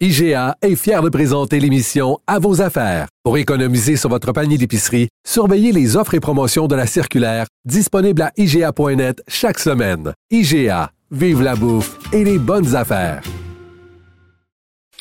IGA 0.00 0.56
est 0.60 0.74
fier 0.74 1.02
de 1.02 1.08
présenter 1.08 1.60
l'émission 1.60 2.18
À 2.26 2.40
vos 2.40 2.60
affaires. 2.60 3.06
Pour 3.22 3.38
économiser 3.38 3.96
sur 3.96 4.10
votre 4.10 4.32
panier 4.32 4.58
d'épicerie, 4.58 5.08
surveillez 5.24 5.70
les 5.70 5.96
offres 5.96 6.14
et 6.14 6.20
promotions 6.20 6.66
de 6.66 6.74
la 6.74 6.88
circulaire 6.88 7.46
disponible 7.64 8.22
à 8.22 8.32
IGA.net 8.36 9.22
chaque 9.28 9.60
semaine. 9.60 10.12
IGA, 10.32 10.90
vive 11.12 11.42
la 11.42 11.54
bouffe 11.54 11.96
et 12.12 12.24
les 12.24 12.38
bonnes 12.38 12.74
affaires. 12.74 13.22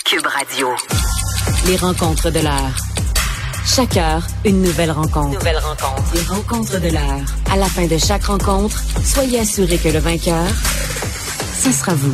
Cube 0.05 0.27
Radio. 0.27 0.67
Les 1.65 1.77
rencontres 1.77 2.29
de 2.29 2.41
l'heure. 2.41 2.75
Chaque 3.65 3.97
heure, 3.97 4.27
une 4.45 4.61
nouvelle 4.61 4.91
rencontre. 4.91 5.43
Les 6.13 6.21
rencontres 6.21 6.79
de 6.79 6.89
l'heure. 6.89 7.25
À 7.51 7.57
la 7.57 7.65
fin 7.65 7.87
de 7.87 7.97
chaque 7.97 8.25
rencontre, 8.25 8.79
soyez 9.03 9.39
assurés 9.39 9.79
que 9.79 9.89
le 9.89 9.99
vainqueur, 9.99 10.47
ce 11.63 11.71
sera 11.71 11.95
vous. 11.95 12.13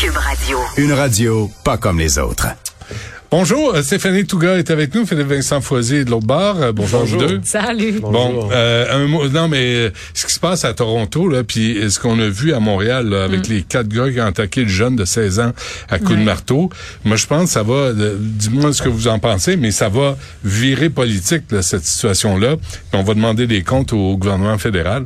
Cube 0.00 0.16
Radio. 0.16 0.58
Une 0.78 0.92
radio 0.94 1.50
pas 1.62 1.76
comme 1.76 1.98
les 1.98 2.18
autres. 2.18 2.46
Bonjour, 3.30 3.74
euh, 3.74 3.82
Stéphanie 3.82 4.24
Touga 4.24 4.56
est 4.56 4.70
avec 4.70 4.94
nous, 4.94 5.04
Philippe 5.04 5.26
Vincent 5.26 5.60
Foisy 5.60 6.06
de 6.06 6.10
l'autre 6.10 6.26
bar. 6.26 6.56
Euh, 6.56 6.72
bonjour, 6.72 7.04
vous 7.04 7.16
deux. 7.18 7.40
Salut. 7.44 8.00
Bon, 8.00 8.48
euh, 8.50 8.86
un 9.04 9.06
mot, 9.08 9.28
non 9.28 9.46
mais 9.46 9.74
euh, 9.74 9.90
ce 10.14 10.24
qui 10.24 10.32
se 10.32 10.40
passe 10.40 10.64
à 10.64 10.72
Toronto 10.72 11.28
là, 11.28 11.44
puis 11.44 11.78
ce 11.90 12.00
qu'on 12.00 12.18
a 12.18 12.28
vu 12.28 12.54
à 12.54 12.60
Montréal 12.60 13.10
là, 13.10 13.24
avec 13.24 13.46
Mm. 13.46 13.52
les 13.52 13.62
quatre 13.62 13.88
gars 13.88 14.10
qui 14.10 14.18
ont 14.22 14.26
attaqué 14.26 14.62
le 14.62 14.68
jeune 14.68 14.96
de 14.96 15.04
16 15.04 15.38
ans 15.38 15.52
à 15.90 15.98
coups 15.98 16.18
de 16.18 16.24
marteau, 16.24 16.70
moi 17.04 17.16
je 17.16 17.26
pense 17.26 17.44
que 17.44 17.50
ça 17.50 17.62
va, 17.62 17.92
dis-moi 17.92 18.72
ce 18.72 18.80
que 18.80 18.88
vous 18.88 19.06
en 19.06 19.18
pensez, 19.18 19.58
mais 19.58 19.70
ça 19.70 19.90
va 19.90 20.16
virer 20.42 20.88
politique 20.88 21.42
là, 21.50 21.60
cette 21.60 21.84
situation-là. 21.84 22.56
Puis 22.56 22.78
on 22.94 23.02
va 23.02 23.12
demander 23.12 23.46
des 23.46 23.62
comptes 23.62 23.92
au 23.92 24.16
gouvernement 24.16 24.56
fédéral. 24.56 25.04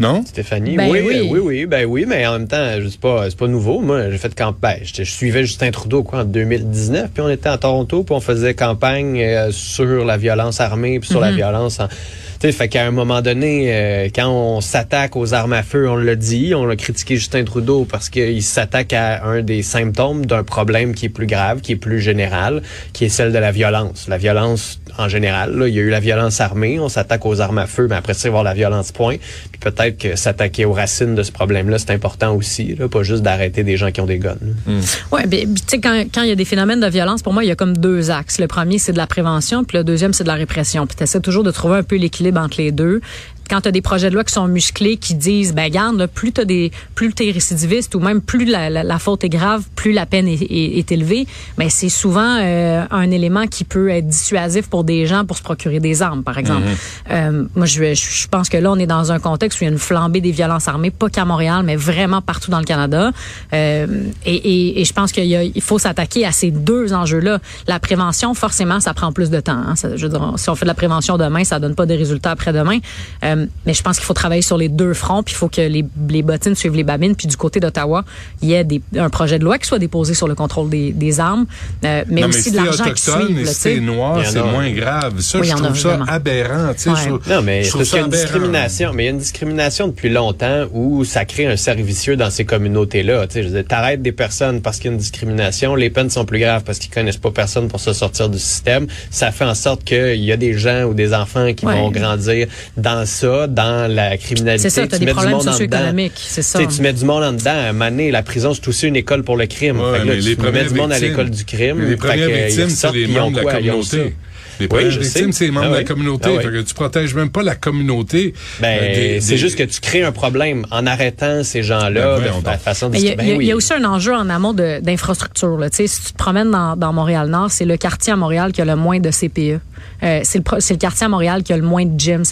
Non? 0.00 0.24
Stéphanie, 0.26 0.76
Ben 0.76 0.90
oui, 0.90 1.00
oui. 1.06 1.20
oui, 1.20 1.28
oui, 1.30 1.40
oui, 1.40 1.66
ben 1.66 1.86
oui, 1.86 2.04
mais 2.06 2.26
en 2.26 2.32
même 2.32 2.48
temps, 2.48 2.80
je 2.80 2.88
sais 2.88 2.98
pas, 2.98 3.30
c'est 3.30 3.38
pas 3.38 3.46
nouveau. 3.46 3.80
Moi, 3.80 4.10
j'ai 4.10 4.18
fait 4.18 4.34
campagne. 4.34 4.80
Ben, 4.80 4.84
je, 4.84 5.04
je 5.04 5.10
suivais 5.10 5.44
Justin 5.44 5.70
Trudeau 5.70 6.02
quoi 6.02 6.20
en 6.20 6.24
2019, 6.24 7.10
puis 7.12 7.22
on 7.22 7.28
était 7.28 7.48
à 7.48 7.58
Toronto, 7.58 8.02
puis 8.02 8.14
on 8.14 8.20
faisait 8.20 8.54
campagne 8.54 9.20
euh, 9.20 9.52
sur 9.52 10.04
la 10.04 10.16
violence 10.16 10.60
armée, 10.60 10.98
puis 10.98 11.08
sur 11.08 11.20
la 11.20 11.30
violence. 11.30 11.78
En, 11.78 11.86
tu 11.86 11.94
sais, 12.40 12.52
fait 12.52 12.68
qu'à 12.68 12.84
un 12.84 12.90
moment 12.90 13.22
donné, 13.22 13.72
euh, 13.72 14.08
quand 14.14 14.28
on 14.28 14.60
s'attaque 14.60 15.14
aux 15.16 15.32
armes 15.32 15.52
à 15.52 15.62
feu, 15.62 15.88
on 15.88 15.96
l'a 15.96 16.16
dit, 16.16 16.54
on 16.54 16.66
l'a 16.66 16.76
critiqué 16.76 17.16
Justin 17.16 17.44
Trudeau 17.44 17.86
parce 17.88 18.10
qu'il 18.10 18.42
s'attaque 18.42 18.92
à 18.92 19.24
un 19.24 19.42
des 19.42 19.62
symptômes 19.62 20.26
d'un 20.26 20.42
problème 20.42 20.94
qui 20.94 21.06
est 21.06 21.10
plus 21.10 21.26
grave, 21.26 21.60
qui 21.60 21.72
est 21.72 21.76
plus 21.76 22.00
général, 22.00 22.62
qui 22.92 23.04
est 23.04 23.08
celle 23.08 23.32
de 23.32 23.38
la 23.38 23.52
violence. 23.52 24.08
La 24.08 24.18
violence 24.18 24.80
en 24.98 25.08
général, 25.08 25.56
là, 25.56 25.68
il 25.68 25.74
y 25.74 25.78
a 25.78 25.82
eu 25.82 25.90
la 25.90 26.00
violence 26.00 26.40
armée, 26.40 26.78
on 26.78 26.88
s'attaque 26.88 27.26
aux 27.26 27.40
armes 27.40 27.58
à 27.58 27.66
feu, 27.66 27.86
mais 27.88 27.96
après 27.96 28.14
ça, 28.14 28.28
il 28.28 28.32
va 28.32 28.38
y 28.38 28.40
avoir 28.40 28.44
la 28.44 28.54
violence 28.54 28.92
point. 28.92 29.16
Peut-être 29.64 29.96
que 29.96 30.14
s'attaquer 30.14 30.66
aux 30.66 30.74
racines 30.74 31.14
de 31.14 31.22
ce 31.22 31.32
problème-là, 31.32 31.78
c'est 31.78 31.90
important 31.90 32.34
aussi, 32.34 32.74
là, 32.74 32.86
pas 32.86 33.02
juste 33.02 33.22
d'arrêter 33.22 33.64
des 33.64 33.78
gens 33.78 33.90
qui 33.90 34.02
ont 34.02 34.06
des 34.06 34.18
guns. 34.18 34.36
là. 34.42 34.74
Ouais, 35.10 35.26
ben, 35.26 35.54
tu 35.54 35.62
sais 35.66 35.80
quand 35.80 36.04
quand 36.14 36.20
il 36.20 36.28
y 36.28 36.32
a 36.32 36.36
des 36.36 36.44
phénomènes 36.44 36.80
de 36.80 36.86
violence, 36.86 37.22
pour 37.22 37.32
moi, 37.32 37.44
il 37.44 37.48
y 37.48 37.50
a 37.50 37.56
comme 37.56 37.74
deux 37.74 38.10
axes. 38.10 38.38
Le 38.38 38.46
premier, 38.46 38.78
c'est 38.78 38.92
de 38.92 38.98
la 38.98 39.06
prévention, 39.06 39.64
puis 39.64 39.78
le 39.78 39.84
deuxième, 39.84 40.12
c'est 40.12 40.24
de 40.24 40.28
la 40.28 40.34
répression. 40.34 40.86
Puis 40.86 40.96
tu 40.96 41.02
essaies 41.02 41.20
toujours 41.20 41.44
de 41.44 41.50
trouver 41.50 41.76
un 41.78 41.82
peu 41.82 41.96
l'équilibre 41.96 42.40
entre 42.40 42.60
les 42.60 42.72
deux. 42.72 43.00
Quand 43.48 43.60
tu 43.60 43.68
as 43.68 43.72
des 43.72 43.82
projets 43.82 44.08
de 44.08 44.14
loi 44.14 44.24
qui 44.24 44.32
sont 44.32 44.46
musclés, 44.48 44.96
qui 44.96 45.14
disent, 45.14 45.54
ben 45.54 45.70
garde, 45.70 45.96
là, 45.98 46.08
plus 46.08 46.32
t'as 46.32 46.44
des, 46.44 46.72
plus 46.94 47.12
t'es 47.12 47.30
récidiviste 47.30 47.94
ou 47.94 48.00
même 48.00 48.20
plus 48.20 48.44
la, 48.44 48.70
la, 48.70 48.82
la 48.82 48.98
faute 48.98 49.24
est 49.24 49.28
grave, 49.28 49.62
plus 49.74 49.92
la 49.92 50.06
peine 50.06 50.26
est, 50.28 50.42
est, 50.42 50.78
est 50.78 50.92
élevée, 50.92 51.26
ben 51.58 51.68
c'est 51.70 51.88
souvent 51.88 52.38
euh, 52.40 52.84
un 52.90 53.10
élément 53.10 53.46
qui 53.46 53.64
peut 53.64 53.88
être 53.90 54.06
dissuasif 54.08 54.68
pour 54.68 54.84
des 54.84 55.06
gens 55.06 55.24
pour 55.24 55.36
se 55.36 55.42
procurer 55.42 55.80
des 55.80 56.02
armes, 56.02 56.22
par 56.22 56.38
exemple. 56.38 56.62
Euh, 57.10 57.44
moi, 57.54 57.66
je, 57.66 57.94
je 57.94 58.24
je 58.24 58.28
pense 58.28 58.48
que 58.48 58.56
là, 58.56 58.72
on 58.72 58.76
est 58.78 58.86
dans 58.86 59.12
un 59.12 59.18
contexte 59.18 59.60
où 59.60 59.64
il 59.64 59.66
y 59.66 59.70
a 59.70 59.72
une 59.72 59.78
flambée 59.78 60.20
des 60.20 60.30
violences 60.32 60.66
armées, 60.68 60.90
pas 60.90 61.08
qu'à 61.08 61.24
Montréal, 61.24 61.62
mais 61.64 61.76
vraiment 61.76 62.22
partout 62.22 62.50
dans 62.50 62.58
le 62.58 62.64
Canada. 62.64 63.10
Euh, 63.52 63.86
et, 64.24 64.34
et, 64.34 64.80
et 64.80 64.84
je 64.84 64.92
pense 64.92 65.12
qu'il 65.12 65.26
y 65.26 65.36
a- 65.36 65.42
il 65.44 65.60
faut 65.62 65.78
s'attaquer 65.78 66.24
à 66.26 66.32
ces 66.32 66.50
deux 66.50 66.92
enjeux-là. 66.92 67.38
La 67.68 67.78
prévention, 67.78 68.34
forcément, 68.34 68.80
ça 68.80 68.94
prend 68.94 69.12
plus 69.12 69.30
de 69.30 69.40
temps. 69.40 69.52
hein. 69.66 69.76
Ça- 69.76 69.96
je 69.96 70.02
veux 70.06 70.08
dire, 70.08 70.32
si 70.36 70.48
on 70.50 70.54
fait 70.54 70.64
de 70.64 70.68
la 70.70 70.74
prévention 70.74 71.18
demain, 71.18 71.44
ça 71.44 71.58
donne 71.60 71.74
pas 71.74 71.86
de 71.86 71.94
résultats 71.94 72.30
après-demain. 72.32 72.78
Euh, 73.24 73.33
mais 73.66 73.74
je 73.74 73.82
pense 73.82 73.96
qu'il 73.96 74.04
faut 74.06 74.14
travailler 74.14 74.42
sur 74.42 74.56
les 74.56 74.68
deux 74.68 74.94
fronts, 74.94 75.22
puis 75.22 75.34
il 75.34 75.36
faut 75.38 75.48
que 75.48 75.60
les, 75.60 75.84
les 76.08 76.22
bottines 76.22 76.54
suivent 76.54 76.74
les 76.76 76.84
babines. 76.84 77.14
Puis 77.16 77.26
du 77.28 77.36
côté 77.36 77.60
d'Ottawa, 77.60 78.04
il 78.42 78.48
y 78.50 78.54
ait 78.54 78.64
des, 78.64 78.80
un 78.98 79.10
projet 79.10 79.38
de 79.38 79.44
loi 79.44 79.58
qui 79.58 79.66
soit 79.66 79.78
déposé 79.78 80.14
sur 80.14 80.28
le 80.28 80.34
contrôle 80.34 80.68
des, 80.70 80.92
des 80.92 81.20
armes, 81.20 81.46
euh, 81.84 82.04
mais 82.08 82.22
non, 82.22 82.28
aussi 82.28 82.50
mais 82.52 82.58
de 82.58 82.58
si 82.72 82.78
l'argent 82.78 82.92
qui 82.94 83.02
suive. 83.02 83.38
et 83.40 83.46
si 83.46 83.62
t'es 83.62 83.80
noir, 83.80 84.18
Il 84.20 84.24
y 84.24 84.28
en 84.28 84.30
c'est 84.30 84.38
a. 84.38 84.44
moins 84.44 84.70
grave. 84.70 85.20
Ça, 85.20 85.38
Oui, 85.38 85.46
il 85.46 85.48
y 85.48 85.50
je 85.50 85.56
en 85.56 85.58
a 85.60 85.66
trouve 85.68 85.78
ça 85.78 85.88
vraiment. 85.88 86.04
aberrant. 86.06 86.72
tu 86.74 86.80
sais, 86.80 86.90
Ouais. 86.90 86.96
je 87.02 87.08
trouve- 87.08 87.28
Non, 87.28 87.42
mais 87.42 87.64
c'est 87.64 87.78
qu'il 87.82 87.96
y 87.96 87.98
a 87.98 88.04
une 88.04 88.10
discrimination. 88.10 88.92
Mais 88.94 89.02
il 89.04 89.06
y 89.06 89.08
a 89.08 89.12
une 89.12 89.18
discrimination 89.18 89.88
depuis 89.88 90.10
longtemps 90.10 90.64
où 90.72 91.04
ça 91.04 91.24
crée 91.24 91.46
un 91.46 91.56
cercle 91.56 91.82
vicieux 91.82 92.16
dans 92.16 92.30
ces 92.30 92.44
communautés-là. 92.44 93.26
Tu 93.26 93.44
t'arrêtes 93.64 94.02
des 94.02 94.12
personnes 94.12 94.60
parce 94.60 94.76
qu'il 94.78 94.86
y 94.86 94.88
a 94.90 94.92
une 94.92 94.98
discrimination, 94.98 95.74
les 95.74 95.90
peines 95.90 96.10
sont 96.10 96.24
plus 96.24 96.38
graves 96.38 96.62
parce 96.64 96.78
qu'ils 96.78 96.90
connaissent 96.92 97.16
pas 97.16 97.30
personne 97.30 97.68
pour 97.68 97.80
se 97.80 97.92
sortir 97.92 98.28
du 98.28 98.38
système. 98.38 98.86
Ça 99.10 99.30
fait 99.30 99.44
en 99.44 99.54
sorte 99.54 99.84
qu'il 99.84 100.22
y 100.22 100.32
a 100.32 100.36
des 100.36 100.56
gens 100.56 100.82
ou 100.84 100.94
des 100.94 101.14
enfants 101.14 101.52
qui 101.54 101.64
Ouais. 101.66 101.74
vont 101.74 101.90
grandir 101.90 102.46
dans 102.76 103.06
ça, 103.24 103.46
dans 103.46 103.92
la 103.92 104.16
criminalité. 104.16 104.68
C'est 104.68 104.80
ça, 104.80 104.86
t'as 104.86 104.96
Tu 104.96 105.00
des 105.00 105.06
mets 105.06 105.12
du 105.12 105.16
problèmes 105.16 105.36
monde 105.36 105.42
en 105.42 105.44
dedans. 105.44 105.52
socio-économiques, 105.52 106.12
c'est 106.16 106.42
ça. 106.42 106.58
Tu 106.58 106.64
sais, 106.64 106.76
tu 106.76 106.82
mets 106.82 106.92
du 106.92 107.04
monde 107.04 107.24
en 107.24 107.32
dedans. 107.32 107.50
À 107.50 107.68
un 107.68 107.72
moment 107.72 107.90
donné, 107.90 108.10
la 108.10 108.22
prison, 108.22 108.54
c'est 108.54 108.66
aussi 108.68 108.86
une 108.86 108.96
école 108.96 109.22
pour 109.22 109.36
le 109.36 109.46
crime. 109.46 109.80
Ouais, 109.80 109.98
fait 109.98 110.04
que 110.04 110.08
là, 110.08 110.14
tu 110.14 110.20
les 110.20 110.50
mets 110.52 110.64
du 110.64 110.74
monde 110.74 110.92
à 110.92 110.98
l'école 110.98 111.30
du 111.30 111.44
crime. 111.44 111.88
Les 111.88 111.96
premières 111.96 112.28
victimes, 112.28 112.68
c'est 112.68 112.92
les 112.92 113.04
puis 113.04 113.12
ils 113.12 113.18
ont 113.18 113.22
membres 113.30 113.40
de 113.40 113.46
la 113.46 113.52
communauté. 113.54 114.14
Les 114.60 114.64
Oui, 114.66 114.68
premières 114.68 114.90
je 114.90 115.00
victimes, 115.00 115.32
sais. 115.32 115.38
c'est 115.38 115.44
les 115.46 115.50
membres 115.50 115.66
Ah 115.66 115.70
de 115.70 115.74
la 115.74 115.78
oui. 115.80 115.84
communauté. 115.84 116.28
Ah 116.28 116.36
oui. 116.36 116.42
Fait 116.44 116.50
que 116.50 116.60
tu 116.62 116.74
protèges 116.74 117.14
même 117.14 117.30
pas 117.30 117.42
la 117.42 117.54
communauté. 117.56 118.34
Ben, 118.60 118.78
euh, 118.82 118.94
des- 118.94 119.20
c'est 119.20 119.32
des- 119.32 119.36
juste 119.38 119.56
que 119.56 119.62
tu 119.64 119.80
crées 119.80 120.04
un 120.04 120.12
problème 120.12 120.64
en 120.70 120.86
arrêtant 120.86 121.42
ces 121.44 121.62
gens-là 121.62 121.90
Ben, 122.16 122.20
de 122.20 122.24
la 122.24 122.30
donc. 122.52 122.60
façon 122.60 122.90
il 122.94 123.00
y, 123.00 123.14
ben 123.16 123.26
y 123.26 123.32
a- 123.32 123.36
oui. 123.36 123.44
il 123.44 123.48
y 123.48 123.52
a 123.52 123.56
aussi 123.56 123.72
un 123.72 123.84
enjeu 123.84 124.14
en 124.14 124.28
amont 124.30 124.52
de- 124.52 124.80
d'infrastructure. 124.80 125.58
Si 125.72 125.84
tu 125.88 126.12
te 126.12 126.16
promènes 126.18 126.50
dans, 126.50 126.76
dans 126.76 126.92
Montréal-Nord, 126.92 127.50
c'est 127.50 127.64
le 127.64 127.76
quartier 127.76 128.12
à 128.12 128.16
Montréal 128.16 128.52
qui 128.52 128.60
a 128.62 128.64
le 128.64 128.76
moins 128.76 129.00
de 129.00 129.10
CPE. 129.10 129.60
Euh, 130.02 130.20
c'est 130.24 130.38
le, 130.38 130.76
quartier 130.76 131.06
à 131.06 131.08
Montréal 131.08 131.42
qui 131.42 131.52
a 131.52 131.56
le 131.56 131.62
moins 131.62 131.84
de 131.84 131.98
gym. 131.98 132.22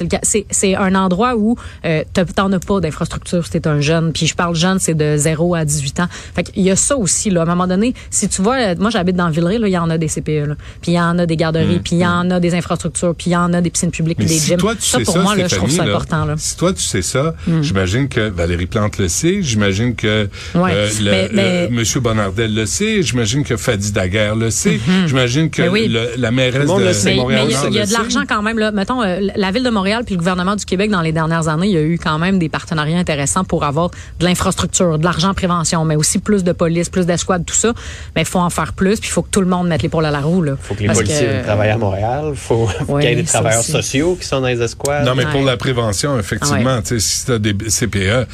C'est 0.53 0.75
un 0.77 0.95
endroit 0.95 1.37
où 1.37 1.57
euh, 1.85 2.03
t'en 2.35 2.51
as 2.53 2.59
pas 2.59 2.81
d'infrastructure 2.81 3.45
si 3.45 3.51
t'es 3.53 3.67
un 3.67 3.81
jeune. 3.81 4.13
Puis 4.13 4.27
je 4.27 4.35
parle 4.35 4.55
jeune, 4.55 4.79
c'est 4.79 4.95
de 4.95 5.17
0 5.17 5.55
à 5.55 5.65
18 5.65 6.01
ans. 6.01 6.09
Fait 6.35 6.45
qu'il 6.45 6.63
y 6.63 6.71
a 6.71 6.77
ça 6.77 6.97
aussi. 6.97 7.31
Là. 7.31 7.41
À 7.41 7.45
un 7.45 7.47
moment 7.47 7.67
donné, 7.67 7.95
si 8.11 8.29
tu 8.29 8.43
vois, 8.43 8.57
euh, 8.57 8.75
moi 8.79 8.91
j'habite 8.91 9.17
dans 9.17 9.29
Villeray, 9.31 9.59
il 9.61 9.69
y 9.69 9.79
en 9.79 9.91
a 9.91 9.99
des 9.99 10.09
CPE. 10.09 10.57
Puis 10.81 10.93
il 10.93 10.95
y 10.95 11.01
en 11.01 11.19
a 11.19 11.27
des 11.27 11.37
garderies, 11.37 11.79
puis 11.81 11.97
il 11.97 11.99
y 11.99 12.07
en 12.07 12.12
a 12.31 12.41
des 12.41 12.55
infrastructures, 12.55 13.15
puis 13.15 13.31
il 13.31 13.33
y 13.33 13.37
en 13.37 13.53
a 13.53 13.61
des 13.61 13.71
piscines 13.71 13.91
publiques, 13.91 14.19
puis 14.19 14.27
des 14.27 14.35
si 14.35 14.47
gyms. 14.49 14.59
toi, 14.59 14.75
tu 14.75 14.83
ça, 14.83 14.99
sais 14.99 15.05
pour 15.05 15.15
ça, 15.15 15.21
moi, 15.23 15.35
là, 15.37 15.49
je 15.49 15.57
trouve 15.57 15.71
ça 15.71 15.85
là, 15.85 15.91
important. 15.93 16.25
Là. 16.25 16.35
Si 16.37 16.57
toi, 16.57 16.73
tu 16.73 16.83
sais 16.83 17.03
ça, 17.03 17.35
j'imagine 17.63 18.09
que 18.09 18.29
Valérie 18.29 18.67
Plante 18.67 18.99
le 18.99 19.09
sait, 19.09 19.39
j'imagine 19.43 19.95
que 19.95 20.29
Ouais. 20.55 20.71
euh, 20.75 20.89
le, 21.01 21.11
Mais- 21.11 21.29
mais- 21.33 21.69
le- 21.69 21.75
Monsieur 21.75 22.01
Bonardel 22.01 22.55
le 22.55 22.67
sait, 22.67 23.03
j'imagine 23.03 23.45
que 23.45 23.57
Fadi 23.57 23.93
Daguerre 23.93 24.37
le 24.37 24.51
sait, 24.51 24.79
j'imagine 25.07 25.51
que 25.51 25.63
Mais 25.63 25.69
oui. 25.69 25.89
le- 25.89 26.11
la 26.17 26.31
mairesse 26.31 26.67
monde 26.67 26.81
de 26.83 26.87
le 26.87 26.93
sait. 26.93 27.11
Mais, 27.11 27.15
mais 27.17 27.21
Montréal 27.23 27.47
il 27.49 27.53
y 27.53 27.55
a, 27.57 27.67
il 27.69 27.75
y 27.75 27.79
a 27.79 27.83
le 27.83 27.89
de 27.89 27.93
l'argent 27.93 28.23
quand 28.29 28.43
même. 28.43 28.59
Là. 28.59 28.71
Mettons, 28.73 29.03
euh, 29.03 29.19
la 29.35 29.51
ville 29.51 29.63
de 29.63 29.71
Montréal 29.71 30.03
puis 30.05 30.15
le 30.15 30.19
gouvernement 30.19 30.57
du 30.57 30.65
Québec, 30.65 30.91
dans 30.91 31.01
les 31.03 31.13
dernières 31.13 31.49
années, 31.49 31.67
il 31.69 31.73
y 31.73 31.77
a 31.79 31.83
eu 31.83 31.99
quand 31.99 32.19
même 32.19 32.39
des 32.39 32.49
partenariats 32.49 32.99
intéressants 32.99 33.45
pour 33.45 33.65
avoir 33.65 33.91
de 34.19 34.25
l'infrastructure, 34.25 34.99
de 34.99 35.05
l'argent 35.05 35.31
en 35.31 35.35
prévention, 35.35 35.85
mais 35.85 35.97
aussi 35.97 36.19
plus 36.19 36.45
de 36.45 36.53
police, 36.53 36.89
plus 36.89 37.07
d'escouade, 37.07 37.45
tout 37.47 37.55
ça. 37.55 37.73
Mais 38.17 38.23
il 38.23 38.27
faut 38.27 38.39
en 38.41 38.51
faire 38.51 38.73
plus, 38.73 39.01
puis 39.01 39.09
il 39.09 39.13
faut 39.13 39.23
que 39.23 39.31
tout 39.31 39.41
le 39.41 39.47
monde 39.47 39.69
mette 39.69 39.83
l'épaule 39.83 40.05
à 40.07 40.11
la 40.11 40.21
roue. 40.21 40.45
Il 40.45 40.55
faut 40.61 40.75
que 40.75 40.83
les 40.83 40.89
policiers 40.89 41.43
travaillent 41.45 41.71
à 41.71 41.79
Montréal. 41.79 42.02
Faut, 42.35 42.67
faut 42.67 42.93
Ouais, 42.95 43.03
qu'il 43.03 43.11
y 43.11 43.13
ait 43.13 43.17
des 43.17 43.25
travailleurs 43.25 43.61
aussi. 43.61 43.73
sociaux 43.73 44.17
qui 44.21 44.27
sont 44.27 44.41
dans 44.41 44.47
les 44.49 44.61
escouades. 44.61 45.05
Non, 45.07 45.15
mais 45.15 45.25
pour 45.27 45.41
Ouais. 45.41 45.47
la 45.47 45.57
prévention, 45.57 46.19
effectivement, 46.19 46.81
tu 46.83 46.89
sais, 46.89 47.01
si 47.01 47.27
t'as 47.27 47.39
des 47.39 47.55
CPE, 47.55 48.27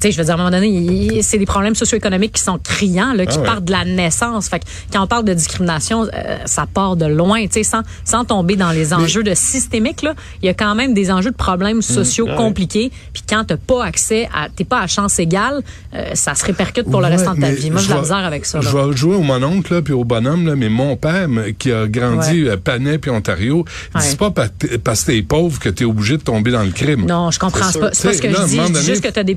Tu 0.00 0.08
sais, 0.08 0.12
je 0.12 0.18
veux 0.18 0.24
dire, 0.24 0.32
à 0.32 0.34
un 0.34 0.38
moment 0.38 0.50
donné, 0.50 1.22
c'est 1.22 1.38
des 1.38 1.46
problèmes 1.46 1.74
socio-économiques 1.74 2.32
qui 2.32 2.42
sont 2.42 2.58
criants, 2.62 3.12
là, 3.14 3.26
qui 3.26 3.36
Ah 3.36 3.40
ouais. 3.40 3.46
partent 3.46 3.64
de 3.64 3.72
la 3.72 3.84
naissance. 3.84 4.48
Fait 4.48 4.60
que 4.60 4.64
quand 4.92 5.02
on 5.02 5.06
parle 5.06 5.24
de 5.24 5.34
discrimination, 5.34 6.04
euh, 6.04 6.38
ça 6.44 6.66
part 6.72 6.96
de 6.96 7.06
loin, 7.06 7.42
tu 7.46 7.54
sais, 7.54 7.62
sans, 7.64 7.82
sans 8.04 8.24
tomber 8.24 8.56
dans 8.56 8.70
les 8.70 8.92
enjeux 8.94 9.22
de 9.22 9.34
systémique, 9.34 10.02
là. 10.02 10.14
Il 10.42 10.46
y 10.46 10.48
a 10.48 10.54
quand 10.54 10.74
même 10.74 10.94
des 10.94 11.10
enjeux 11.10 11.30
de 11.30 11.36
problèmes 11.36 11.82
sociaux 11.82 12.26
Mmh. 12.26 12.30
Ah 12.30 12.32
ouais. 12.32 12.36
compliqués. 12.38 12.92
Puis 13.12 13.22
quand 13.28 13.44
t'as 13.44 13.56
pas 13.56 13.84
accès 13.84 14.28
à, 14.34 14.48
t'es 14.54 14.64
pas 14.64 14.80
à 14.80 14.86
chance 14.86 15.18
égale, 15.18 15.62
euh, 15.94 16.10
ça 16.14 16.34
se 16.34 16.44
répercute 16.44 16.90
pour 16.90 17.00
le 17.00 17.06
restant 17.08 17.34
de 17.34 17.40
ta 17.40 17.50
vie. 17.50 17.70
Moi, 17.70 17.80
j'ai 17.80 17.92
la 17.94 18.00
misère 18.00 18.16
avec 18.18 18.44
ça, 18.44 18.60
Je 18.60 18.68
vais 18.68 18.96
jouer 18.96 19.14
au 19.16 19.22
mononcle 19.22 19.74
là, 19.74 19.82
puis 19.82 19.92
au 19.94 20.04
bonhomme, 20.04 20.46
là, 20.46 20.56
mais 20.56 20.68
mon 20.68 20.96
père, 20.96 21.28
qui 21.58 21.72
a 21.72 21.86
grandi 21.86 22.48
à 22.48 22.56
Panay 22.56 22.98
puis 22.98 23.10
Ontario, 23.10 23.64
dis 24.00 24.16
pas 24.16 24.30
pa- 24.30 24.48
parce 24.84 25.02
que 25.02 25.12
t'es 25.12 25.22
pauvre 25.22 25.58
que 25.58 25.68
t'es 25.68 25.84
obligé 25.84 26.16
de 26.16 26.22
tomber 26.22 26.50
dans 26.50 26.62
le 26.62 26.70
crime. 26.70 27.06
Non, 27.06 27.30
je 27.30 27.38
comprends 27.38 27.70
C'est 27.70 27.78
pas. 27.80 27.90
C'est 27.92 28.08
pas 28.08 28.14
ce 28.14 28.22
que 28.22 28.30
je 28.30 28.44
dis. 28.46 28.84
juste 28.84 29.02
que 29.02 29.08
tu 29.08 29.18
as 29.18 29.24
des 29.24 29.34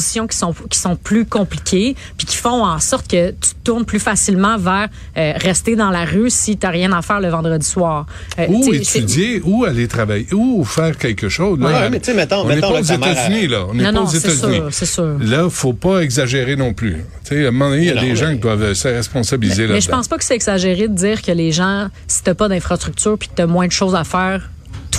positions 0.00 0.26
qui 0.26 0.36
sont 0.36 0.54
qui 0.70 0.78
sont 0.78 0.96
plus 0.96 1.26
compliquées, 1.26 1.94
puis 2.16 2.26
qui 2.26 2.36
font 2.36 2.64
en 2.64 2.78
sorte 2.80 3.08
que 3.08 3.30
tu 3.30 3.50
tournes 3.62 3.84
plus 3.84 4.00
facilement 4.00 4.56
vers 4.56 4.88
euh, 5.16 5.32
rester 5.36 5.76
dans 5.76 5.90
la 5.90 6.04
rue 6.04 6.30
si 6.30 6.56
tu 6.56 6.66
rien 6.66 6.92
à 6.92 7.02
faire 7.02 7.20
le 7.20 7.28
vendredi 7.28 7.66
soir. 7.66 8.06
Euh, 8.38 8.46
ou 8.48 8.72
étudier, 8.72 9.42
ou 9.44 9.64
aller 9.64 9.88
travailler, 9.88 10.26
ou 10.32 10.64
faire 10.64 10.96
quelque 10.96 11.28
chose. 11.28 11.58
Là, 11.58 11.90
mais 11.90 12.00
tu 12.00 12.06
sais, 12.06 12.14
mettons, 12.14 12.42
on 12.42 12.48
n'est 12.48 12.60
pas 12.60 12.70
aux 12.70 12.82
États-Unis, 12.82 13.48
là. 13.48 13.66
On 13.68 13.74
n'est 13.74 13.92
pas 13.92 14.00
aux 14.00 14.06
États-Unis. 14.06 14.62
C'est 14.70 14.86
sûr. 14.86 15.16
Là, 15.20 15.48
faut 15.50 15.72
pas 15.72 16.00
exagérer 16.00 16.56
non 16.56 16.72
plus. 16.72 17.04
Tu 17.24 17.34
sais, 17.34 17.44
à 17.44 17.48
un 17.48 17.50
moment 17.50 17.70
donné, 17.70 17.82
il 17.82 17.94
y 17.94 17.98
a 17.98 18.00
des 18.00 18.16
gens 18.16 18.32
qui 18.32 18.38
doivent 18.38 18.72
se 18.74 18.88
responsabiliser 18.88 19.66
là 19.66 19.74
Mais 19.74 19.80
je 19.80 19.88
pense 19.88 20.08
pas 20.08 20.16
que 20.16 20.24
c'est 20.24 20.34
exagéré 20.34 20.88
de 20.88 20.94
dire 20.94 21.22
que 21.22 21.32
les 21.32 21.52
gens, 21.52 21.88
si 22.06 22.22
t'as 22.22 22.34
pas 22.34 22.48
d'infrastructure 22.48 23.18
puis 23.18 23.28
que 23.28 23.34
t'as 23.34 23.46
moins 23.46 23.66
de 23.66 23.72
choses 23.72 23.94
à 23.94 24.04
faire, 24.04 24.48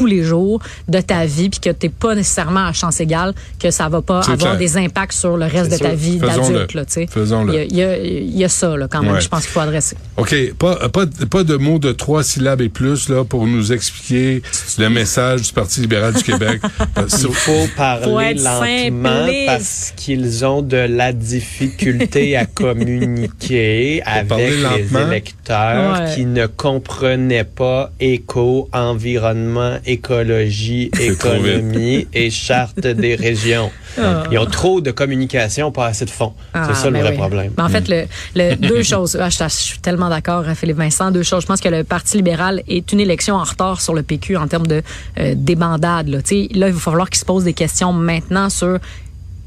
tous 0.02 0.08
les 0.08 0.24
jours 0.24 0.60
de 0.88 1.00
ta 1.00 1.26
vie 1.26 1.50
puis 1.50 1.60
que 1.60 1.70
tu 1.70 1.86
n'es 1.86 1.92
pas 1.92 2.16
nécessairement 2.16 2.66
à 2.66 2.74
chance 2.74 3.00
égale 3.00 3.34
que 3.60 3.70
ça 3.70 3.88
va 3.88 4.02
pas 4.02 4.22
avoir 4.22 4.58
des 4.58 4.78
impacts 4.78 5.14
sur 5.14 5.38
le 5.38 5.46
reste 5.46 5.72
de 5.72 5.78
ta 5.78 5.94
vie 5.94 6.18
d'adulte. 6.18 7.12
Faisons-le. 7.12 7.66
Il 7.70 7.76
y, 7.76 7.84
a, 7.84 7.98
il 7.98 8.36
y 8.36 8.44
a 8.44 8.50
ça 8.50 8.76
là, 8.76 8.88
quand 8.88 9.04
même, 9.04 9.20
je 9.20 9.28
pense 9.28 9.44
qu'il 9.44 9.52
faut 9.52 9.60
adresser. 9.60 9.96
OK. 10.18 10.36
Pas, 10.58 10.90
pas, 10.90 11.06
pas 11.30 11.44
de 11.44 11.56
mots 11.56 11.78
de 11.78 11.92
trois 11.92 12.24
syllabes 12.24 12.62
et 12.62 12.70
plus 12.70 13.10
là, 13.10 13.24
pour 13.24 13.46
nous 13.46 13.72
expliquer 13.72 14.42
le 14.80 14.90
message 14.90 15.44
du 15.44 15.54
Parti 15.54 15.82
libéral 15.82 16.14
du 16.14 16.24
Québec. 16.24 16.62
il 16.98 17.34
faut 17.34 17.68
parler 17.78 18.34
lentement 18.34 19.28
parce 19.46 19.94
qu'ils 19.96 20.46
ont 20.46 20.62
de 20.62 20.78
la 20.78 21.14
difficulté 21.14 22.36
à 22.38 22.46
communiquer 22.62 24.02
avec 24.04 24.50
les 24.50 24.98
électeurs 24.98 26.06
qui 26.16 26.26
ne 26.26 26.48
comprenaient 26.48 27.44
pas 27.44 27.92
éco, 28.00 28.68
environnement, 28.74 29.78
écologie, 29.92 30.90
économie 31.00 32.08
et 32.14 32.30
charte 32.30 32.80
des 32.80 33.16
régions. 33.16 33.72
Ah. 33.98 34.24
Ils 34.32 34.38
ont 34.40 34.46
trop 34.46 34.82
de 34.82 34.92
communication, 34.92 35.72
pas 35.72 35.88
assez 35.88 36.06
de 36.06 36.10
fonds. 36.10 36.34
c'est 36.54 36.60
ah, 36.60 36.74
ça 36.74 36.88
le 36.90 36.94
ben 36.94 37.02
vrai 37.02 37.14
problème. 37.14 37.54
en 37.58 37.70
fait, 37.70 37.88
le, 37.90 38.06
le 38.36 38.56
deux 38.56 38.84
choses. 38.84 39.18
Ah, 39.20 39.30
je, 39.30 39.48
suis 39.50 39.80
tellement 39.80 40.10
d'accord, 40.10 40.46
hein, 40.48 40.56
Philippe 40.56 40.78
Vincent. 40.78 41.12
Deux 41.12 41.24
choses. 41.24 41.42
Je 41.42 41.48
pense 41.48 41.62
que 41.62 41.70
le 41.70 41.84
Parti 41.84 42.18
libéral 42.18 42.64
est 42.68 42.92
une 42.92 43.00
élection 43.00 43.36
en 43.36 43.44
retard 43.44 43.82
sur 43.82 43.94
le 43.94 44.04
PQ 44.04 44.38
en 44.38 44.48
termes 44.48 44.68
de 44.68 44.82
euh, 45.20 45.34
débandade. 45.36 46.08
Là. 46.08 46.20
là, 46.20 46.68
il 46.68 46.74
va 46.74 46.80
falloir 46.80 47.10
qu'il 47.10 47.20
se 47.20 47.26
pose 47.26 47.44
des 47.44 47.54
questions 47.54 47.92
maintenant 47.92 48.50
sur 48.50 48.80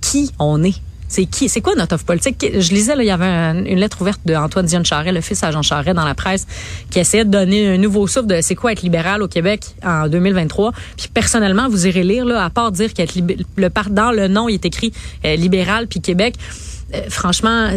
qui 0.01 0.31
on 0.39 0.63
est 0.63 0.75
c'est 1.09 1.27
qui, 1.27 1.49
c'est 1.49 1.61
quoi 1.61 1.75
notre 1.75 1.95
offre 1.95 2.05
politique? 2.05 2.45
Je 2.53 2.71
lisais, 2.71 2.97
là, 2.97 3.03
il 3.03 3.07
y 3.07 3.11
avait 3.11 3.25
une 3.25 3.79
lettre 3.79 4.01
ouverte 4.01 4.21
d'Antoine 4.25 4.67
Dion 4.67 4.83
Charret, 4.85 5.13
le 5.13 5.21
fils 5.21 5.43
à 5.43 5.51
Jean 5.51 5.63
Charret, 5.63 5.95
dans 5.95 6.05
la 6.05 6.15
presse, 6.15 6.47
qui 6.91 6.99
essayait 6.99 7.25
de 7.25 7.31
donner 7.31 7.69
un 7.69 7.79
nouveau 7.79 8.07
souffle 8.07 8.27
de 8.27 8.41
c'est 8.41 8.55
quoi 8.55 8.73
être 8.73 8.83
libéral 8.83 9.23
au 9.23 9.29
Québec 9.29 9.65
en 9.85 10.09
2023. 10.09 10.73
Puis 10.97 11.09
personnellement, 11.13 11.69
vous 11.69 11.87
irez 11.87 12.05
lire, 12.05 12.25
là, 12.25 12.45
à 12.45 12.51
part 12.51 12.73
dire 12.73 12.93
qu'être 12.93 13.15
le 13.15 13.69
dans 13.91 14.13
le 14.13 14.29
nom, 14.29 14.49
il 14.49 14.55
est 14.55 14.65
écrit 14.65 14.93
euh, 15.25 15.37
libéral 15.37 15.87
puis 15.87 16.01
Québec. 16.01 16.35
Euh, 16.95 17.01
franchement, 17.09 17.71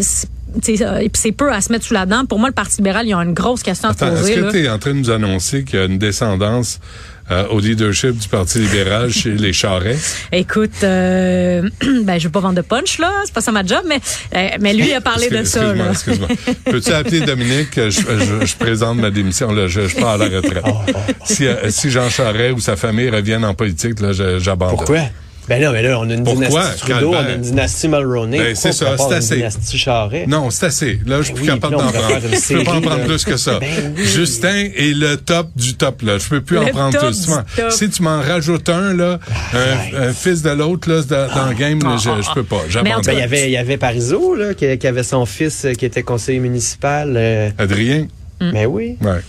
c'est 0.62 1.32
peu 1.32 1.52
à 1.52 1.62
se 1.62 1.72
mettre 1.72 1.86
sous 1.86 1.94
la 1.94 2.06
dent. 2.06 2.26
Pour 2.26 2.40
moi, 2.40 2.50
le 2.50 2.54
Parti 2.54 2.78
libéral, 2.78 3.06
il 3.06 3.10
y 3.10 3.14
a 3.14 3.18
une 3.18 3.34
grosse 3.34 3.64
question 3.64 3.90
à 3.90 3.94
se 3.94 4.00
poser. 4.00 4.34
Est-ce 4.34 4.42
que 4.42 4.52
tu 4.52 4.64
es 4.64 4.70
en 4.70 4.80
train 4.80 4.94
de 4.94 5.00
nous 5.00 5.10
annoncer 5.10 5.64
qu'il 5.64 5.80
y 5.80 5.82
a 5.82 5.86
une 5.86 5.98
descendance 5.98 6.80
euh, 7.30 7.48
au 7.50 7.60
leadership 7.60 8.18
du 8.18 8.28
Parti 8.28 8.60
libéral 8.60 9.12
chez 9.12 9.32
les 9.32 9.54
Charrets? 9.54 9.98
Écoute, 10.32 10.84
euh, 10.84 11.70
ben, 12.04 12.18
je 12.18 12.26
veux 12.26 12.32
pas 12.32 12.40
vendre 12.40 12.56
de 12.56 12.62
punch, 12.62 13.00
là. 13.00 13.12
C'est 13.26 13.34
pas 13.34 13.42
ça 13.42 13.52
ma 13.52 13.66
job, 13.66 13.82
mais, 13.88 14.00
euh, 14.36 14.58
mais 14.62 14.74
lui 14.74 14.94
a 14.94 15.02
parlé 15.02 15.30
de 15.30 15.44
ça. 15.44 15.74
Excuse-moi, 15.74 15.88
excuse-moi. 15.92 16.28
Peux-tu 16.66 16.92
appeler 16.92 17.22
Dominique? 17.22 17.76
Je, 17.76 17.90
je, 17.90 18.46
je, 18.46 18.56
présente 18.56 18.98
ma 18.98 19.12
démission, 19.12 19.52
là. 19.52 19.68
Je, 19.68 19.88
je 19.88 19.96
pars 19.96 20.12
à 20.12 20.18
la 20.18 20.26
retraite. 20.26 20.64
Oh, 20.66 20.72
oh, 20.88 20.92
oh. 20.96 21.14
Si, 21.26 21.46
si 21.70 21.90
Jean 21.90 22.10
Charest 22.10 22.56
ou 22.56 22.60
sa 22.60 22.76
famille 22.76 23.10
reviennent 23.10 23.46
en 23.46 23.54
politique, 23.54 24.00
là, 24.00 24.14
j'abandonne. 24.40 24.78
Pourquoi? 24.78 25.02
Ben 25.48 25.64
non, 25.64 25.72
mais 25.72 25.82
là, 25.82 26.00
on 26.00 26.10
a 26.10 26.14
une 26.14 26.24
Pourquoi? 26.24 26.48
dynastie 26.48 26.80
Trudeau, 26.82 27.14
on 27.14 27.18
a 27.18 27.32
une 27.32 27.42
dynastie 27.42 27.88
Mulroney. 27.88 28.38
Ben, 28.38 28.56
c'est 28.56 28.74
ça, 28.74 28.98
c'est 28.98 29.14
assez. 29.14 29.34
Une 29.36 29.40
dynastie 29.40 29.78
Charest? 29.78 30.28
Non, 30.28 30.50
c'est 30.50 30.66
assez. 30.66 31.00
Là, 31.06 31.18
je 31.18 31.24
suis 31.24 31.34
ben 31.34 31.40
plus 31.40 31.48
capable 31.48 31.76
d'en 31.76 31.92
prendre. 31.92 32.20
Je 32.22 32.54
peux 32.54 32.64
pas 32.64 32.74
en 32.74 32.82
prendre 32.82 33.04
plus 33.06 33.24
que 33.24 33.38
ça. 33.38 33.60
Ben 33.60 33.96
Justin 33.96 34.70
est 34.76 34.96
le 34.96 35.18
top 35.18 35.50
du 35.56 35.76
top, 35.76 36.02
là. 36.02 36.18
Je 36.18 36.28
peux 36.28 36.42
plus 36.42 36.58
en 36.58 36.66
prendre 36.66 36.98
plus. 37.00 37.30
Si 37.70 37.90
tu 37.90 38.04
m'en 38.04 38.22
rajoutes 38.22 38.70
un, 38.70 38.94
là, 38.94 39.20
un, 39.54 40.14
fils 40.14 40.42
de 40.42 40.50
l'autre, 40.50 40.90
là, 40.90 41.02
dans, 41.04 41.50
le 41.50 41.56
game, 41.56 41.80
là, 41.84 41.98
je, 41.98 42.22
je 42.22 42.34
peux 42.34 42.44
pas. 42.44 42.64
Ben, 42.84 43.02
il 43.08 43.14
y 43.14 43.22
avait, 43.22 43.46
il 43.46 43.52
y 43.52 43.58
avait 43.58 43.78
Parizeau, 43.78 44.36
là, 44.36 44.54
qui, 44.54 44.78
qui, 44.78 44.88
avait 44.88 45.04
son 45.04 45.26
fils 45.26 45.66
euh, 45.66 45.74
qui 45.74 45.86
était 45.86 46.04
conseiller 46.04 46.40
municipal. 46.40 47.14
Euh... 47.16 47.50
Adrien. 47.58 48.08
Mais 48.42 48.66
oui. 48.66 48.98
Ouais. 49.02 49.22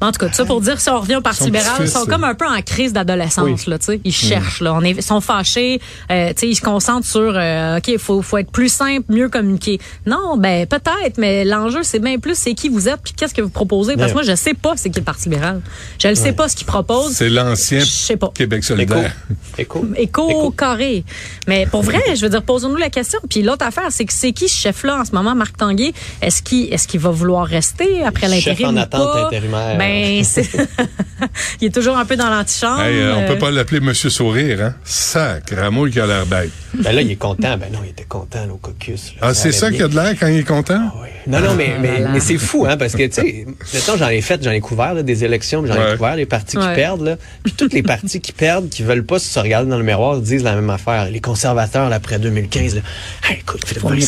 En 0.00 0.12
tout 0.12 0.18
cas, 0.18 0.32
ça 0.32 0.44
pour 0.44 0.60
dire, 0.60 0.80
si 0.80 0.88
on 0.90 1.00
revient 1.00 1.16
au 1.16 1.20
Parti 1.20 1.44
libéral, 1.44 1.76
ils 1.80 1.88
sont 1.88 2.06
comme 2.06 2.24
un 2.24 2.34
peu 2.34 2.46
en 2.46 2.60
crise 2.62 2.92
d'adolescence. 2.92 3.66
Là, 3.66 3.78
ils 4.04 4.12
cherchent. 4.12 4.60
Là, 4.60 4.74
on 4.74 4.82
est, 4.82 5.00
sont 5.00 5.20
fâchés. 5.20 5.80
Euh, 6.10 6.32
ils 6.42 6.56
se 6.56 6.62
concentrent 6.62 7.06
sur, 7.06 7.32
euh, 7.34 7.78
OK, 7.78 7.88
il 7.88 7.98
faut, 7.98 8.22
faut 8.22 8.38
être 8.38 8.50
plus 8.50 8.68
simple, 8.68 9.04
mieux 9.08 9.28
communiquer. 9.28 9.78
Non, 10.06 10.36
ben 10.36 10.66
peut-être, 10.66 11.18
mais 11.18 11.44
l'enjeu, 11.44 11.82
c'est 11.82 11.98
bien 11.98 12.18
plus 12.18 12.36
c'est 12.36 12.54
qui 12.54 12.68
vous 12.68 12.88
êtes 12.88 13.00
puis 13.02 13.12
qu'est-ce 13.12 13.34
que 13.34 13.42
vous 13.42 13.50
proposez. 13.50 13.96
Parce 13.96 14.10
que 14.12 14.14
moi, 14.16 14.22
je 14.22 14.34
sais 14.34 14.54
pas 14.54 14.74
c'est 14.76 14.90
qui 14.90 14.98
le 14.98 15.04
Parti 15.04 15.28
libéral. 15.28 15.60
Je 15.98 16.08
ne 16.08 16.14
sais 16.14 16.32
pas 16.32 16.48
ce 16.48 16.56
qu'ils 16.56 16.66
proposent. 16.66 17.12
C'est 17.12 17.28
l'ancien 17.28 17.80
Québec 18.34 18.64
solidaire. 18.64 19.14
Éco. 19.58 19.84
Éco. 19.96 20.50
carré. 20.50 21.04
Mais 21.46 21.66
pour 21.66 21.82
vrai, 21.82 22.02
je 22.14 22.22
veux 22.22 22.28
dire, 22.28 22.42
posons-nous 22.42 22.76
la 22.76 22.90
question. 22.90 23.18
Puis 23.28 23.42
l'autre 23.42 23.64
affaire, 23.66 23.90
c'est 23.90 24.04
que 24.04 24.12
c'est 24.12 24.32
qui 24.32 24.48
ce 24.48 24.56
chef-là 24.56 25.00
en 25.00 25.04
ce 25.04 25.12
moment, 25.12 25.34
Marc 25.34 25.56
Tanguay? 25.56 25.92
Est-ce 26.22 26.42
qu'il 26.42 26.72
est 26.72 26.86
qu'il 26.86 27.00
va 27.00 27.10
vouloir 27.10 27.46
rester 27.46 28.04
après 28.04 28.28
l'intérim? 28.28 28.56
Chef 28.56 28.68
en 28.68 28.76
attente 28.76 29.16
intérimaire. 29.26 29.75
Ben, 29.78 30.22
il 31.60 31.66
est 31.66 31.74
toujours 31.74 31.96
un 31.96 32.04
peu 32.04 32.16
dans 32.16 32.28
l'antichambre. 32.30 32.82
Hey, 32.82 32.98
euh, 33.00 33.16
on 33.16 33.26
peut 33.26 33.38
pas 33.38 33.50
l'appeler 33.50 33.80
Monsieur 33.80 34.10
Sourire, 34.10 34.62
hein? 34.62 34.74
Sac, 34.84 35.50
Rameau 35.50 35.86
qui 35.86 36.00
a 36.00 36.06
l'air 36.06 36.26
bête. 36.26 36.50
Ben 36.74 36.92
là, 36.92 37.02
il 37.02 37.10
est 37.10 37.16
content. 37.16 37.56
Ben 37.56 37.72
non, 37.72 37.80
il 37.84 37.90
était 37.90 38.04
content, 38.04 38.46
au 38.52 38.56
caucus. 38.56 39.14
ah, 39.20 39.34
c'est 39.34 39.52
ça 39.52 39.70
qu'il 39.70 39.82
a 39.82 39.88
de 39.88 39.94
l'air 39.94 40.14
quand 40.18 40.26
il 40.26 40.38
est 40.38 40.44
content? 40.44 40.90
Ah, 40.92 40.94
oui. 41.02 41.08
Non, 41.26 41.40
non, 41.40 41.54
mais, 41.54 41.76
mais, 41.80 42.04
mais 42.12 42.20
c'est 42.20 42.38
fou, 42.38 42.66
hein, 42.68 42.76
parce 42.76 42.92
que, 42.94 43.04
tu 43.06 43.12
sais, 43.12 43.46
maintenant, 43.74 43.96
j'en 43.96 44.08
ai 44.08 44.20
fait, 44.20 44.42
j'en 44.42 44.52
ai 44.52 44.60
couvert, 44.60 45.02
des 45.02 45.24
élections, 45.24 45.66
j'en 45.66 45.74
ai 45.74 45.96
couvert 45.96 46.16
les 46.16 46.26
partis 46.26 46.56
qui 46.56 46.66
perdent, 46.74 47.02
là. 47.02 47.16
Puis 47.42 47.52
toutes 47.54 47.72
les 47.72 47.82
partis 47.82 48.20
qui 48.20 48.32
perdent, 48.32 48.68
qui 48.68 48.82
veulent 48.82 49.04
pas 49.04 49.18
se 49.18 49.38
regarder 49.38 49.68
dans 49.68 49.78
le 49.78 49.84
miroir, 49.84 50.18
disent 50.18 50.44
la 50.44 50.54
même 50.54 50.70
affaire. 50.70 51.10
Les 51.10 51.20
conservateurs, 51.20 51.88
là, 51.88 51.96
après 51.96 52.18
2015, 52.18 52.76
là, 52.76 52.80
hey, 53.28 53.38
écoute, 53.40 53.64
Philippe 53.66 54.06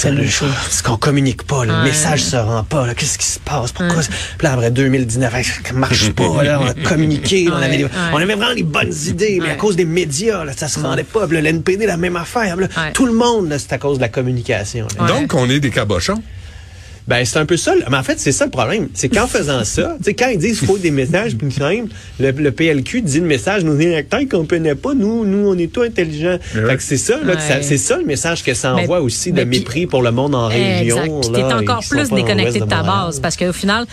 ce 0.71 0.83
qu'on 0.83 0.97
communique 0.97 1.43
pas, 1.45 1.65
le 1.65 1.83
message 1.83 2.23
se 2.23 2.37
rend 2.37 2.65
pas, 2.65 2.95
qu'est-ce 2.95 3.19
qui 3.19 3.27
se 3.27 3.41
passe, 3.41 3.73
pourquoi? 3.73 4.03
Puis 4.03 4.47
là, 4.47 4.53
après 4.53 4.71
2019, 4.71 5.35
ça 5.65 5.73
marche 5.73 6.11
pas, 6.13 6.43
là, 6.43 6.61
on 6.63 6.67
a 6.67 6.75
communiqué, 6.89 7.49
on, 7.51 7.57
avait 7.57 7.87
on 8.13 8.17
avait 8.17 8.35
vraiment 8.35 8.55
les 8.55 8.63
bonnes 8.63 8.95
idées, 9.07 9.39
mais 9.43 9.51
à 9.51 9.55
cause 9.55 9.77
des 9.77 9.85
médias, 9.85 10.45
là, 10.45 10.53
ça 10.57 10.69
se 10.69 10.81
rendait 10.81 11.05
pas. 11.05 11.27
Le 11.27 11.41
l'NPD, 11.41 11.87
la 11.87 11.97
même 11.97 12.17
affaire. 12.17 12.57
Tout 12.95 13.07
le 13.07 13.13
monde, 13.13 13.55
c'est 13.59 13.73
à 13.73 13.79
cause 13.79 13.99
de 13.99 14.03
la 14.03 14.09
communication. 14.09 14.87
Donc, 15.07 15.35
on 15.35 15.49
est 15.49 15.61
des 15.61 15.71
cabochons. 15.71 16.23
Ben, 17.09 17.25
c'est 17.25 17.39
un 17.39 17.47
peu 17.47 17.57
ça. 17.57 17.73
Mais 17.91 17.97
en 17.97 18.03
fait, 18.03 18.21
c'est 18.21 18.33
ça 18.33 18.45
le 18.45 18.51
problème. 18.51 18.89
C'est 18.93 19.09
qu'en 19.09 19.27
faisant 19.27 19.65
ça, 19.65 19.97
tu 19.99 20.05
sais, 20.05 20.15
quand 20.15 20.29
ils 20.29 20.39
disent 20.39 20.59
qu'il 20.59 20.69
faut 20.69 20.77
des 20.77 20.91
messages 20.91 21.37
plus 21.37 21.51
simples, 21.51 21.91
le, 22.21 22.51
PLQ 22.51 23.01
dit 23.01 23.21
le 23.21 23.27
message, 23.27 23.65
nos 23.65 23.79
électeurs, 23.79 24.21
ils 24.21 24.29
comprenaient 24.29 24.75
pas. 24.75 24.93
Nous, 24.93 25.25
nous, 25.25 25.49
on 25.49 25.57
est 25.57 25.73
tout 25.73 25.81
intelligents. 25.81 26.39
Fait 26.53 26.77
que 26.77 26.83
c'est 26.83 26.99
ça, 26.99 27.19
là, 27.25 27.35
c'est 27.63 27.79
ça 27.79 27.97
le 27.97 28.05
message 28.05 28.45
que 28.45 28.53
ça 28.53 28.75
envoie 28.75 29.01
aussi 29.01 29.33
de 29.33 29.43
mépris 29.45 29.87
pour 29.87 30.03
le 30.03 30.11
monde 30.11 30.35
en 30.35 30.49
région. 30.49 31.03
Exact. 31.03 31.33
Puis 31.33 31.43
t'es 31.43 31.55
encore 31.55 31.83
plus 31.89 32.11
déconnecté 32.11 32.61
de, 32.61 32.67
ta 32.67 32.83
base. 32.83 33.21
Parce 33.21 33.37
qu'au 33.37 33.53
final, 33.55 33.87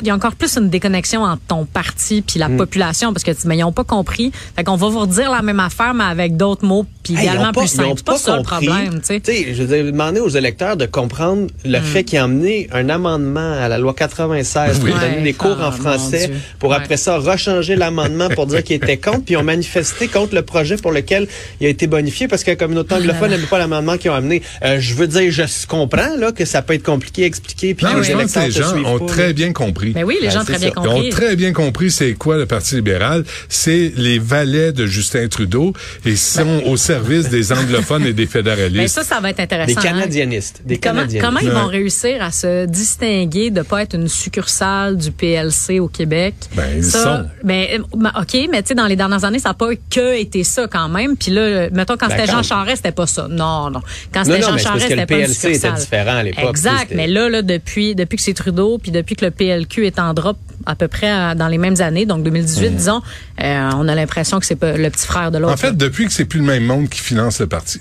il 0.00 0.06
y 0.06 0.10
a 0.10 0.14
encore 0.14 0.36
plus 0.36 0.56
une 0.56 0.68
déconnexion 0.68 1.22
entre 1.22 1.42
ton 1.48 1.64
parti 1.64 2.22
puis 2.22 2.38
la 2.38 2.48
mm. 2.48 2.56
population. 2.56 3.12
Parce 3.12 3.24
que, 3.24 3.32
mais 3.46 3.58
ils 3.58 3.64
ont 3.64 3.72
pas 3.72 3.84
compris. 3.84 4.30
Fait 4.54 4.62
qu'on 4.62 4.76
va 4.76 4.88
vous 4.88 5.00
redire 5.00 5.30
la 5.32 5.42
même 5.42 5.60
affaire, 5.60 5.92
mais 5.92 6.04
avec 6.04 6.36
d'autres 6.36 6.64
mots, 6.64 6.86
puis 7.02 7.14
également 7.14 7.50
plus 7.50 7.66
simples. 7.66 7.94
C'est 7.96 8.06
pas, 8.06 8.16
ça 8.16 8.36
le 8.36 8.44
problème, 8.44 9.00
tu 9.00 9.20
sais. 9.24 9.54
Je 9.54 9.62
vais 9.64 9.82
demander 9.82 10.20
aux 10.20 10.28
électeurs 10.28 10.76
de 10.76 10.86
comprendre 10.86 11.48
le 11.64 11.80
mm. 11.80 11.82
fait 11.82 12.04
qu'ils 12.04 12.20
ont 12.20 12.28
un 12.72 12.88
amendement 12.88 13.52
à 13.52 13.68
la 13.68 13.78
loi 13.78 13.94
96 13.94 14.80
pour 14.80 14.88
donner 14.88 15.22
des 15.22 15.32
cours 15.32 15.60
en 15.60 15.68
ah, 15.68 15.72
français, 15.72 16.30
pour 16.58 16.74
après 16.74 16.96
ça 16.96 17.18
rechanger 17.18 17.76
l'amendement 17.76 18.28
pour 18.28 18.46
dire 18.46 18.62
qu'il 18.62 18.76
était 18.76 18.96
contre, 18.96 19.24
puis 19.24 19.34
ils 19.34 19.36
ont 19.36 19.42
manifesté 19.42 20.08
contre 20.08 20.34
le 20.34 20.42
projet 20.42 20.76
pour 20.76 20.92
lequel 20.92 21.28
il 21.60 21.66
a 21.66 21.70
été 21.70 21.86
bonifié 21.86 22.28
parce 22.28 22.44
que 22.44 22.50
la 22.50 22.56
communauté 22.56 22.94
anglophone 22.94 23.30
n'aime 23.30 23.46
pas 23.46 23.58
l'amendement 23.58 23.96
qu'ils 23.96 24.10
ont 24.10 24.14
amené. 24.14 24.42
Euh, 24.64 24.78
je 24.80 24.94
veux 24.94 25.06
dire, 25.06 25.30
je 25.30 25.66
comprends 25.66 26.16
là 26.16 26.32
que 26.32 26.44
ça 26.44 26.62
peut 26.62 26.74
être 26.74 26.84
compliqué 26.84 27.24
à 27.24 27.26
expliquer. 27.26 27.74
Puis 27.74 27.86
non, 27.86 28.02
je 28.02 28.12
pense 28.12 28.32
que 28.32 28.40
les 28.40 28.50
gens 28.50 28.84
ont 28.84 29.06
très 29.06 29.32
bien 29.32 29.52
compris. 29.52 29.92
Mais 29.94 30.02
ben 30.02 30.06
oui, 30.06 30.18
les 30.20 30.30
gens 30.30 30.42
ont 30.42 30.44
très 30.44 30.58
bien 30.58 30.70
compris. 30.70 31.00
Ils 31.06 31.06
ont 31.06 31.16
très 31.16 31.36
bien 31.36 31.52
compris 31.52 31.90
c'est 31.90 32.14
quoi 32.14 32.36
le 32.36 32.46
Parti 32.46 32.74
libéral. 32.74 33.24
C'est 33.48 33.92
les 33.96 34.18
valets 34.18 34.72
de 34.72 34.86
Justin 34.86 35.28
Trudeau 35.28 35.72
et 36.04 36.16
sont 36.16 36.62
au 36.66 36.76
service 36.76 37.28
des 37.28 37.52
anglophones 37.52 38.06
et 38.06 38.12
des 38.12 38.26
fédéralistes. 38.26 38.76
Mais 38.76 38.84
ben 38.84 38.88
ça, 38.88 39.04
ça 39.04 39.20
va 39.20 39.30
être 39.30 39.40
intéressant. 39.40 39.66
Des 39.66 39.78
hein. 39.78 39.82
canadianistes. 39.82 40.62
Des 40.64 40.78
comment, 40.78 41.00
canadianistes. 41.00 41.26
comment 41.26 41.40
ils 41.40 41.50
vont 41.50 41.66
réussir 41.68 42.22
à 42.22 42.30
se 42.30 42.46
distinguer 42.66 43.50
de 43.50 43.62
pas 43.62 43.82
être 43.82 43.94
une 43.94 44.08
succursale 44.08 44.96
du 44.96 45.10
PLC 45.12 45.80
au 45.80 45.88
Québec. 45.88 46.34
Ben, 46.54 46.64
ils 46.76 46.84
sont. 46.84 47.24
Ben, 47.42 47.82
OK, 47.92 48.48
mais 48.50 48.62
tu 48.62 48.68
sais, 48.68 48.74
dans 48.74 48.86
les 48.86 48.96
dernières 48.96 49.24
années, 49.24 49.38
ça 49.38 49.50
n'a 49.50 49.54
pas 49.54 49.70
que 49.74 50.16
été 50.16 50.44
ça 50.44 50.66
quand 50.66 50.88
même. 50.88 51.16
Puis 51.16 51.30
là, 51.30 51.70
mettons, 51.70 51.96
quand 51.96 52.08
ben, 52.08 52.16
c'était 52.18 52.32
Jean 52.32 52.42
Charest, 52.42 52.76
c'était 52.76 52.92
pas 52.92 53.06
ça. 53.06 53.28
Non, 53.28 53.70
non. 53.70 53.80
Quand 54.12 54.24
c'était 54.24 54.42
Jean 54.42 54.58
Charest, 54.58 54.88
c'était 54.88 55.06
pas 55.06 55.18
une 55.18 55.26
succursale. 55.26 55.70
était 55.70 55.80
différent 55.80 56.16
à 56.16 56.22
l'époque. 56.22 56.50
Exact. 56.50 56.92
Mais 56.94 57.06
là, 57.06 57.28
là, 57.28 57.42
depuis, 57.42 57.94
depuis 57.94 58.16
que 58.16 58.22
c'est 58.22 58.34
Trudeau, 58.34 58.78
puis 58.78 58.90
depuis 58.90 59.16
que 59.16 59.24
le 59.24 59.30
PLQ 59.30 59.86
est 59.86 59.98
en 59.98 60.14
drop 60.14 60.38
à 60.66 60.74
peu 60.74 60.88
près 60.88 61.34
dans 61.34 61.48
les 61.48 61.58
mêmes 61.58 61.80
années, 61.80 62.06
donc 62.06 62.22
2018, 62.22 62.76
disons, 62.76 63.02
euh, 63.42 63.70
on 63.74 63.88
a 63.88 63.94
l'impression 63.94 64.38
que 64.38 64.46
c'est 64.46 64.56
pas 64.56 64.76
le 64.76 64.90
petit 64.90 65.06
frère 65.06 65.30
de 65.30 65.38
l'autre. 65.38 65.52
En 65.52 65.56
fait, 65.56 65.76
depuis 65.76 66.06
que 66.06 66.12
c'est 66.12 66.24
plus 66.24 66.40
le 66.40 66.46
même 66.46 66.64
monde 66.64 66.88
qui 66.88 67.00
finance 67.00 67.40
le 67.40 67.46
parti. 67.46 67.80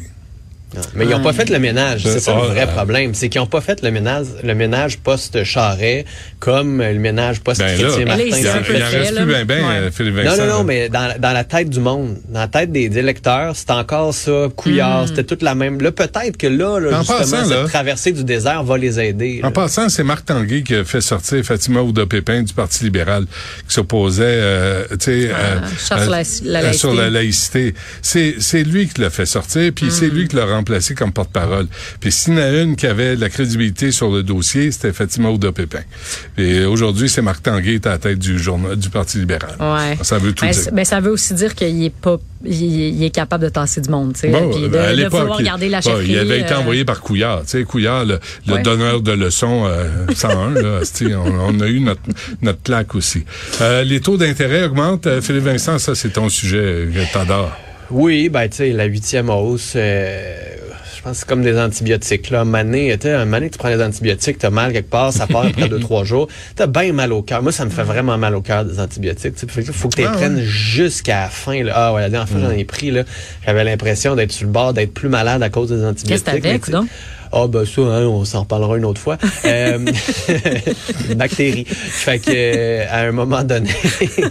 Mais 0.94 1.06
ils 1.06 1.10
n'ont 1.10 1.22
pas 1.22 1.34
fait 1.34 1.50
le 1.50 1.58
ménage. 1.58 2.02
C'est 2.04 2.20
ça 2.20 2.34
le 2.36 2.42
Ah, 2.44 2.48
vrai 2.54 2.64
euh, 2.64 2.68
problème. 2.68 3.14
C'est 3.16 3.28
qu'ils 3.30 3.42
n'ont 3.42 3.48
pas 3.48 3.60
fait 3.62 3.82
le 3.82 3.90
ménage, 3.90 4.28
le 4.44 4.54
ménage 4.54 5.00
post-Charret 5.00 6.06
comme 6.40 6.82
le 6.82 6.94
ménage 7.00 7.38
Ben 7.38 7.44
post-Chrétien 7.44 7.88
il 7.98 8.00
là, 8.00 8.06
Martin. 8.06 8.24
il 8.24 8.28
il 8.40 8.48
en 8.48 8.52
en 8.52 8.54
reste 8.54 9.12
là. 9.14 9.22
plus 9.24 9.46
bien, 9.46 9.58
Ouais. 9.68 9.74
euh, 9.76 9.92
Philippe 9.92 10.16
Non, 10.16 10.24
Vincent. 10.24 10.38
non, 10.38 10.48
non, 10.48 10.58
là. 10.60 10.64
mais 10.64 10.90
dans, 10.90 11.20
dans 11.20 11.32
la 11.34 11.44
tête 11.44 11.70
du 11.70 11.80
monde, 11.80 12.18
dans 12.30 12.40
la 12.42 12.48
tête 12.48 12.72
des 12.72 12.98
électeurs, 12.98 13.56
c'est 13.56 13.72
encore 13.72 14.14
ça, 14.14 14.48
couillard, 14.56 15.08
c'était 15.08 15.24
toute 15.24 15.42
la 15.42 15.56
même. 15.56 15.82
Là, 15.82 15.92
peut-être 15.92 16.38
que 16.38 16.48
là, 16.48 16.80
là, 16.80 16.98
En 16.98 17.00
justement, 17.00 17.18
passant, 17.20 17.38
cette 17.46 17.50
là- 17.50 17.66
traversée 17.68 18.12
du 18.12 18.24
désert 18.24 18.64
va 18.64 18.78
les 18.78 19.00
aider. 19.00 19.40
En 19.44 19.48
là. 19.48 19.52
passant, 19.52 19.90
c'est 19.90 20.04
Marc 20.04 20.26
Tanguay 20.26 20.62
qui 20.64 20.76
a 20.76 20.84
fait 20.84 21.02
sortir 21.02 21.44
Fatima 21.44 21.82
Ouda-Pépin 21.82 22.44
du 22.44 22.54
Parti 22.54 22.84
libéral, 22.84 23.26
qui 23.68 23.74
s'opposait, 23.74 24.24
euh, 24.26 24.84
tu 24.92 24.98
sais, 25.00 25.32
Ah, 25.34 25.66
charte 25.88 26.02
sur 26.04 26.12
la- 26.12 26.60
la 26.62 26.68
euh, 26.70 26.74
sur 26.74 26.94
laïcité. 26.94 26.96
la 26.96 27.10
laïcité. 27.10 27.74
C'est, 28.02 28.36
c'est 28.40 28.64
lui 28.64 28.88
qui 28.88 29.02
l'a 29.02 29.10
fait 29.10 29.26
sortir, 29.26 29.72
puis 29.76 29.88
Mm. 29.88 29.92
c'est 29.92 30.08
lui 30.08 30.28
qui 30.28 30.36
l'a 30.36 30.46
remplacé 30.60 30.94
comme 30.96 31.12
porte-parole. 31.12 31.68
Puis 32.00 32.12
s'il 32.12 32.34
y 32.34 32.38
en 32.38 32.42
a 32.42 32.50
une 32.62 32.76
qui 32.76 32.88
avait 32.88 33.16
de 33.16 33.22
la 33.22 33.30
crédibilité 33.30 33.92
sur 33.92 34.10
le 34.12 34.24
dossier, 34.24 34.72
c'était 34.72 34.94
Fatima 34.94 35.30
Ouda-Pépin. 35.30 35.82
Et 36.38 36.66
aujourd'hui, 36.66 37.10
c'est 37.10 37.22
Marc 37.22 37.44
Tanguay 37.44 37.64
qui 37.64 37.76
est 37.76 37.88
à 37.88 37.92
la 37.92 37.98
tête 37.98 38.20
du 38.20 38.38
journal, 38.40 38.76
du 38.76 38.90
Parti 38.90 39.18
libéral. 39.20 39.56
Ouais. 39.60 39.98
Ça 40.04 40.18
veut 40.18 40.34
tout 40.34 40.46
Ben, 40.46 40.52
dire. 40.52 40.72
ben, 40.74 40.86
ça 40.86 41.00
veut 41.00 41.12
aussi 41.12 41.34
dire 41.34 41.56
qu'il 41.56 41.84
est 41.84 41.90
pas, 41.90 42.18
il, 42.46 43.04
est 43.04 43.10
capable 43.10 43.44
de 43.46 43.50
tasser 43.50 43.82
du 43.82 43.90
monde, 43.90 44.14
tu 44.14 44.22
sais. 44.22 44.28
Bon, 44.30 44.50
puis 44.52 44.62
de, 44.64 44.68
ben, 44.68 44.86
à 44.86 44.96
de 44.96 45.08
vouloir 45.08 45.42
garder 45.42 45.70
la 45.70 45.80
bon, 45.82 45.90
chefferie. 45.90 46.12
il 46.12 46.18
avait 46.18 46.40
été 46.42 46.54
euh, 46.54 46.60
envoyé 46.60 46.86
par 46.86 47.02
Couillard. 47.02 47.42
Tu 47.42 47.50
sais, 47.50 47.64
Couillard, 47.64 48.06
le, 48.06 48.20
le 48.48 48.54
Ouais. 48.54 48.62
donneur 48.62 49.02
de 49.02 49.12
leçons 49.12 49.66
euh, 49.66 50.06
101, 50.14 50.52
là, 50.52 50.80
on, 51.18 51.56
on 51.56 51.60
a 51.60 51.68
eu 51.68 51.80
notre, 51.80 52.02
notre 52.42 52.60
plaque 52.60 52.96
aussi. 52.96 53.24
Euh, 53.62 53.84
les 53.84 54.02
taux 54.02 54.18
d'intérêt 54.18 54.64
augmentent. 54.66 55.08
Euh, 55.08 55.22
Philippe 55.22 55.44
Vincent, 55.44 55.80
ça, 55.80 55.96
c'est 55.96 56.10
ton 56.14 56.30
sujet 56.30 56.58
euh, 56.60 57.04
t'adores. 57.14 57.56
Oui, 57.92 58.30
ben 58.30 58.48
tu 58.50 58.58
sais, 58.58 58.70
la 58.72 58.86
huitième 58.86 59.30
hausse, 59.30 59.74
euh, 59.76 60.36
je 60.96 61.02
pense 61.02 61.14
que 61.14 61.18
c'est 61.20 61.28
comme 61.28 61.42
des 61.44 61.58
antibiotiques. 61.58 62.30
Là, 62.30 62.46
mané, 62.46 62.96
tu 63.00 63.08
sais, 63.08 63.14
un 63.14 63.26
mané, 63.26 63.50
tu 63.50 63.58
prends 63.58 63.70
des 63.76 63.82
antibiotiques, 63.84 64.38
t'as 64.38 64.50
mal 64.50 64.74
quelque 64.74 64.90
part, 64.90 65.12
ça 65.14 65.26
part 65.28 65.46
après 65.46 65.68
deux, 65.70 65.80
trois 65.80 66.04
jours. 66.04 66.28
T'as 66.56 66.68
bien 66.68 66.94
mal 66.94 67.12
au 67.14 67.22
cœur. 67.22 67.42
Moi, 67.42 67.52
ça 67.52 67.66
me 67.66 67.70
fait 67.70 67.84
vraiment 67.84 68.18
mal 68.18 68.36
au 68.36 68.42
cœur 68.42 68.66
des 68.66 68.80
antibiotiques. 68.80 69.36
que 69.36 69.46
là, 69.62 69.64
faut 69.74 69.90
que 69.90 69.96
tu 69.96 70.02
les 70.02 70.08
Ah, 70.08 70.12
prennes 70.12 70.36
ouais. 70.36 70.44
jusqu'à 70.46 71.22
la 71.22 71.30
fin. 71.30 71.64
Là. 71.64 71.74
Ah 71.76 71.94
ouais, 71.94 72.02
la 72.02 72.10
dernière 72.10 72.30
fois 72.30 72.40
j'en 72.42 72.52
ai 72.52 72.66
pris, 72.66 72.92
là, 72.92 73.04
j'avais 73.46 73.64
l'impression 73.64 74.16
d'être 74.16 74.32
sur 74.32 74.46
le 74.46 74.52
bord, 74.52 74.74
d'être 74.74 74.94
plus 74.94 75.10
malade 75.10 75.42
à 75.42 75.50
cause 75.50 75.70
des 75.70 75.84
antibiotiques. 75.84 76.08
Qu'est-ce 76.10 76.24
que 76.24 76.42
t'avais, 76.44 76.60
Ah 77.32 77.48
ben 77.48 77.66
ça, 77.66 77.82
hein, 77.82 78.06
on 78.06 78.26
s'en 78.26 78.42
reparlera 78.42 78.78
une 78.78 78.86
autre 78.86 79.02
fois. 79.02 79.18
Euh, 79.46 79.78
une 81.10 81.16
bactérie. 81.16 81.66
Fait 81.66 82.20
que 82.20 82.30
euh, 82.30 82.86
à 82.90 83.08
un 83.08 83.12
moment 83.12 83.44
donné, 83.44 83.70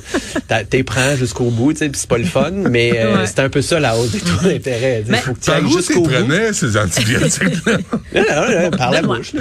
t'es 0.71 0.83
prends 0.83 1.17
jusqu'au 1.17 1.51
bout, 1.51 1.73
tu 1.73 1.79
sais, 1.79 1.89
puis 1.89 1.99
c'est 1.99 2.09
pas 2.09 2.19
le 2.19 2.25
fun, 2.25 2.51
mais 2.51 2.93
euh, 2.95 3.25
c'est 3.27 3.41
un 3.41 3.49
peu 3.49 3.63
ça 3.63 3.81
la 3.81 3.97
hausse 3.97 4.13
des 4.13 4.21
taux 4.21 4.43
d'intérêt. 4.43 5.03
Il 5.09 5.15
faut 5.17 5.33
que 5.33 5.41
tu 5.41 5.51
ailles 5.51 5.71
jusqu'au 5.71 6.03
bout. 6.03 6.11
prenais 6.11 6.53
ces 6.53 6.77
antibiotiques-là? 6.77 7.79
Non, 8.15 8.23
non, 8.23 8.63
non, 8.63 8.71
par 8.71 8.91
la 8.91 9.03
bouche. 9.03 9.33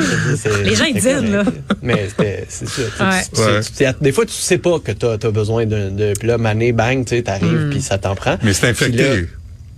Les 0.63 0.75
gens, 0.75 0.85
ils 0.85 0.93
disent, 0.93 1.31
là. 1.31 1.43
Mais 1.81 2.07
c'est 2.15 2.47
ça. 2.49 3.93
des 3.99 4.11
fois, 4.11 4.25
tu 4.25 4.33
sais 4.33 4.57
pas 4.57 4.79
que 4.79 4.93
t'as 4.93 5.13
as 5.13 5.31
besoin 5.31 5.65
de, 5.65 5.89
de... 5.89 6.13
Puis 6.17 6.27
là, 6.27 6.37
mané, 6.37 6.71
bang, 6.71 7.05
tu 7.05 7.17
sais, 7.17 7.23
t'arrives, 7.23 7.69
puis 7.69 7.81
ça 7.81 7.97
t'en 7.97 8.15
prend. 8.15 8.37
Mais 8.41 8.53
c'est 8.53 8.69
infecté. 8.69 9.27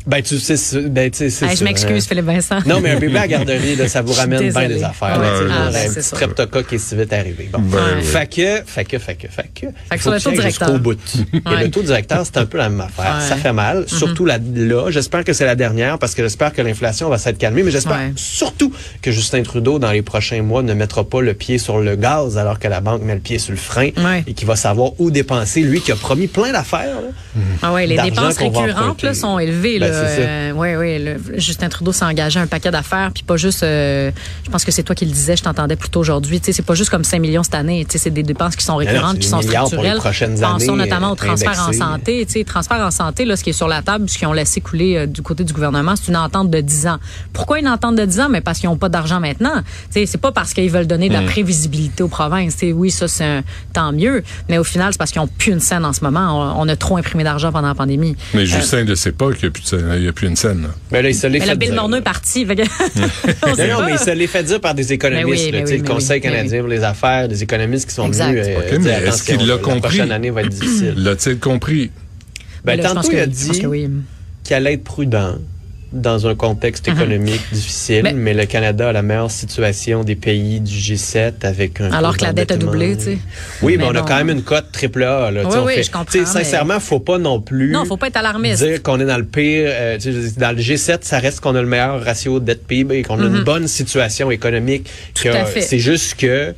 Ben, 0.10 0.24
tu 0.24 0.39
sais, 0.39 0.58
c'est- 0.58 0.89
ben, 0.89 1.12
tu 1.12 1.18
sais, 1.20 1.30
c'est 1.30 1.46
Hey, 1.46 1.56
je 1.56 1.63
m'excuse, 1.63 2.04
hein. 2.04 2.08
Philippe 2.10 2.25
Vincent. 2.25 2.60
Non, 2.66 2.80
mais 2.82 2.92
un 2.92 3.00
bébé 3.00 3.18
à 3.20 3.28
garderie, 3.28 3.75
là, 3.75 3.88
ça 3.88 4.01
vous 4.01 4.13
ramène 4.20 4.50
bien 4.51 4.68
des 4.68 4.84
affaires. 4.84 5.20
Ouais. 5.20 5.25
sais, 5.25 5.46
Ah, 5.51 5.63
genre, 5.63 5.72
ben, 5.72 5.75
un 5.75 5.82
c'est 5.82 5.88
petit 5.89 5.94
ça. 5.96 6.16
streptocoque 6.16 6.68
qui 6.68 6.75
est 6.75 6.80
si 6.80 6.96
vite 6.96 7.13
arrivé. 7.13 7.50
Bon. 7.54 7.60
Ben, 7.60 7.78
oui. 7.98 8.04
Fait 8.04 8.28
que, 8.28 8.63
fait 8.66 8.86
que, 8.86 8.98
fait 8.98 9.16
que, 9.16 9.28
fait 9.28 9.50
que. 9.54 9.68
Fait 9.68 9.68
que 9.92 9.98
faut 9.98 10.01
sur 10.01 10.12
le 10.12 10.18
que 10.18 10.24
taux 10.24 10.32
directeur. 10.32 10.68
jusqu'au 10.68 10.80
bout. 10.80 11.00
Et 11.34 11.50
Ouais. 11.50 11.63
le 11.66 11.70
taux 11.72 11.84
directeur, 11.84 12.24
c'est 12.25 12.38
un 12.38 12.46
peu 12.46 12.58
la 12.58 12.70
même 12.70 12.82
affaire. 12.82 13.18
Ouais. 13.22 13.28
Ça 13.30 13.36
fait 13.36 13.54
mal, 13.54 13.84
surtout 13.88 14.25
là, 14.25 14.39
là. 14.56 14.89
J'espère 14.89 15.24
que 15.24 15.34
c'est 15.34 15.46
la 15.46 15.56
dernière 15.56 16.00
parce 16.00 16.16
que 16.16 16.24
j'espère 16.24 16.54
que 16.54 16.62
l'inflation 16.63 17.08
va 17.10 17.18
s'être 17.20 17.38
calmée, 17.38 17.62
mais 17.63 17.72
j'espère 17.72 17.98
Ouais. 17.98 18.13
surtout 18.16 18.74
que 19.04 19.12
Justin 19.12 19.44
Trudeau, 19.44 19.78
dans 19.78 19.92
les 19.92 20.01
prochains 20.01 20.42
mois, 20.42 20.63
ne 20.63 20.74
mettra 20.74 21.04
pas 21.04 21.22
le 21.22 21.34
pied 21.36 21.60
sur 21.60 21.80
le 21.80 21.96
gaz 21.96 22.38
alors 22.38 22.58
que 22.58 22.68
la 22.68 22.82
banque 22.82 23.04
met 23.04 23.13
le 23.13 23.20
pied 23.22 23.38
sur 23.38 23.51
le 23.51 23.58
frein 23.58 23.89
Ouais. 23.98 24.24
et 24.25 24.34
qu'il 24.34 24.48
va 24.48 24.56
savoir 24.56 24.92
où 25.00 25.12
dépenser. 25.12 25.62
Lui 25.62 25.82
qui 25.82 25.92
a 25.92 25.96
promis 25.96 26.28
plein 26.28 26.51
d'affaires. 26.51 26.98
Ah 27.62 27.74
ouais, 27.74 27.86
les 27.86 27.98
dépenses 27.98 28.38
récurrentes 28.38 29.04
là, 29.04 29.13
sont 29.13 29.38
élevées. 29.39 29.80
Ben, 29.80 29.99
là. 30.03 30.08
ça. 30.15 30.22
Euh, 30.22 30.51
ouais, 30.53 30.75
ouais, 30.75 31.00
le- 31.00 31.39
Justin 31.39 31.70
Trudeau 31.70 31.91
s'est 31.91 32.06
engagé 32.06 32.39
à 32.39 32.44
un 32.44 32.48
paquet 32.48 32.72
d'affaires, 32.72 33.12
puis 33.13 33.24
pas 33.24 33.38
juste. 33.38 33.63
euh, 33.63 34.12
je 34.46 34.50
pense 34.50 34.63
que 34.65 34.72
c'est 34.72 34.84
toi 34.84 34.96
qui 34.96 35.06
le 35.06 35.12
disais, 35.12 35.36
je 35.36 35.44
t'entendais 35.44 35.75
plus 35.75 35.89
tôt 35.89 36.00
aujourd'hui. 36.00 36.39
Tu 36.39 36.48
sais, 36.48 36.51
c'est 36.53 36.65
pas 36.65 36.75
juste 36.75 36.89
comme 36.89 37.03
5 37.03 37.20
millions 37.20 37.44
cette 37.44 37.56
année. 37.56 37.86
Tu 37.86 37.94
sais, 37.94 37.98
c'est 38.06 38.10
des 38.10 38.24
dépenses 38.24 38.56
qui 38.56 38.65
sont 38.65 38.74
non, 38.74 38.77
récurrentes, 38.79 39.20
qui 39.20 39.27
sont 39.27 39.39
milliards 39.39 39.63
pour 39.70 39.82
les 39.84 39.89
structurelles. 39.89 39.98
prochaines 40.00 40.39
Pensons 40.39 40.74
années, 40.74 40.84
notamment 40.84 41.10
euh, 41.10 41.13
au 41.13 41.15
transfert 41.15 41.65
en 41.68 41.74
santé. 41.74 42.25
Transfert 42.46 42.77
en 42.86 42.91
santé, 42.91 43.25
là, 43.25 43.36
ce 43.36 43.44
qui 43.44 43.50
est 43.51 43.53
sur 43.53 43.68
la 43.68 43.82
table, 43.82 44.10
ce 44.10 44.18
qu'ils 44.18 44.27
ont 44.27 44.34
laissé 44.34 44.62
couler 44.62 44.96
euh, 44.98 45.06
du 45.06 45.22
côté 45.22 45.44
du 45.44 45.53
gouvernement, 45.53 45.96
c'est 45.96 46.08
une 46.10 46.18
entente 46.18 46.50
de 46.50 46.62
10 46.62 46.88
ans. 46.88 46.98
Pourquoi 47.34 47.60
une 47.60 47.68
entente 47.68 47.96
de 47.96 48.06
10 48.06 48.20
ans? 48.22 48.29
Mais 48.29 48.41
parce 48.41 48.60
qu'ils 48.60 48.70
n'ont 48.70 48.77
pas 48.77 48.89
d'argent 48.89 49.20
maintenant. 49.20 49.62
C'est 49.91 50.18
pas 50.18 50.32
parce 50.32 50.53
qu'ils 50.53 50.70
veulent 50.72 50.88
donner 50.88 51.10
de 51.10 51.13
la 51.13 51.22
prévisibilité 51.22 52.03
aux 52.03 52.08
provinces. 52.08 52.58
Oui, 52.74 52.91
ça, 52.91 53.08
c'est 53.08 53.24
un- 53.25 53.44
tant 53.74 53.91
mieux. 53.91 54.24
Mais 54.50 54.58
au 54.58 54.63
final, 54.63 54.91
c'est 54.94 54.98
parce 54.98 55.12
qu'ils 55.12 55.22
n'ont 55.22 55.27
plus 55.27 55.51
une 55.51 55.60
scène 55.60 55.86
en 55.86 55.94
ce 55.94 56.03
moment. 56.03 56.53
On, 56.58 56.62
on 56.65 56.68
a 56.70 56.75
trop 56.75 56.98
imprimé 56.98 57.24
d'argent 57.24 57.51
pendant 57.51 57.68
la 57.68 57.75
pandémie. 57.75 58.15
Mais 58.34 58.46
Justin 58.46 58.84
ne 58.84 58.96
sait 58.96 59.12
pas 59.12 59.32
qu'il 59.32 59.44
n'y 59.44 59.48
a, 59.48 59.51
plus 59.51 59.63
de 59.63 59.68
scène- 59.68 59.79
il 59.98 60.04
y 60.04 60.08
a 60.08 60.14
plus 60.14 60.28
une 60.28 60.36
scène. 60.36 60.62
là. 60.64 60.68
Mais 60.92 61.02
là, 61.02 61.10
il 61.10 61.16
se 61.16 61.28
l'est 61.28 61.40
Mais 61.40 61.46
fait 61.46 61.52
le 61.52 61.58
Bill. 61.58 61.74
Morneau 61.74 61.98
est 61.98 62.02
parti. 62.02 62.46
que- 62.46 62.54
Non, 62.54 63.80
non, 63.80 63.86
mais 63.86 63.94
il 63.94 64.00
se 64.00 64.12
l'est 64.12 64.28
fait 64.28 64.44
dire 64.44 64.60
par 64.62 64.74
des 64.76 64.94
économistes, 64.94 65.26
Mais 65.28 65.52
oui, 65.52 65.60
là, 65.60 65.66
sais, 65.66 65.74
oui, 65.74 65.82
le 65.82 65.88
Conseil 65.88 66.18
oui, 66.18 66.22
canadien 66.22 66.60
pour 66.60 66.70
les 66.70 66.84
affaires, 66.84 67.28
des 67.28 67.44
économistes 67.44 67.88
qui 67.90 67.96
sont 67.96 68.08
Exact. 68.08 68.30
venus 68.32 68.46
euh, 68.48 68.60
OK, 68.60 68.80
dire, 68.82 68.98
mais 69.02 69.08
est-ce 69.08 69.24
qu'il 69.24 69.38
l'a 69.48 69.56
la 69.56 69.58
compris? 69.58 69.80
prochaine 69.82 70.12
année 70.12 70.30
va 70.30 70.42
être 70.42 70.50
difficile. 70.50 70.94
L'a-t-il 70.98 71.40
compris? 71.40 71.92
Ben, 72.66 72.80
tantôt, 72.80 73.10
il 73.12 73.20
a 73.20 73.26
dit 73.26 73.50
qu'il 74.44 74.56
allait 74.56 74.74
être 74.74 74.84
prudent 74.84 75.36
dans 75.91 76.27
un 76.27 76.36
contexte 76.36 76.88
économique 76.88 77.41
difficile, 77.51 78.01
Mais- 78.03 78.13
mais 78.13 78.34
le 78.34 78.46
Canada 78.46 78.89
a 78.89 78.91
la 78.91 79.01
meilleure 79.01 79.31
situation 79.31 80.03
des 80.03 80.15
pays 80.15 80.60
du 80.60 80.75
G7 80.75 81.43
avec 81.46 81.81
un 81.81 81.91
Alors 81.91 82.15
que 82.15 82.24
la 82.24 82.34
dette 82.34 82.51
a 82.51 82.58
doublé, 82.58 82.96
tu 82.96 83.03
sais. 83.03 83.17
Oui, 83.62 83.75
mais, 83.77 83.84
Mais 83.86 83.89
on 83.89 83.96
a 83.96 84.01
quand 84.03 84.17
même 84.17 84.29
une 84.29 84.43
cote 84.43 84.72
triple 84.72 85.03
A. 85.03 85.31
Là, 85.31 85.41
Oui, 85.46 85.51
on 85.58 85.65
oui, 85.65 85.74
fait- 85.75 85.84
je 85.84 85.91
comprends, 85.91 86.19
mais- 86.19 86.25
Sincèrement, 86.25 86.79
faut 86.79 87.00
pas 87.00 87.17
non 87.17 87.41
plus 87.41 87.72
Non, 87.72 87.86
faut 87.86 87.98
pas 87.98 88.08
être 88.08 88.17
alarmiste. 88.17 88.63
dire 88.63 88.84
qu'on 88.84 89.00
est 89.00 89.05
dans 89.05 89.17
le 89.17 89.25
pire. 89.25 89.69
euh, 89.72 89.98
dans 90.38 90.55
le 90.55 90.62
G7, 90.62 91.00
ça 91.03 91.19
reste 91.19 91.39
qu'on 91.39 91.55
a 91.55 91.62
le 91.62 91.67
meilleur 91.67 92.03
ratio 92.03 92.39
dette 92.39 92.65
PIB 92.67 92.98
et 93.00 93.01
qu'on 93.03 93.19
a 93.19 93.25
une 93.25 93.43
bonne 93.43 93.67
situation 93.67 94.29
économique. 94.31 94.89
C'est 95.15 95.79
juste 95.79 96.15
que 96.15 96.53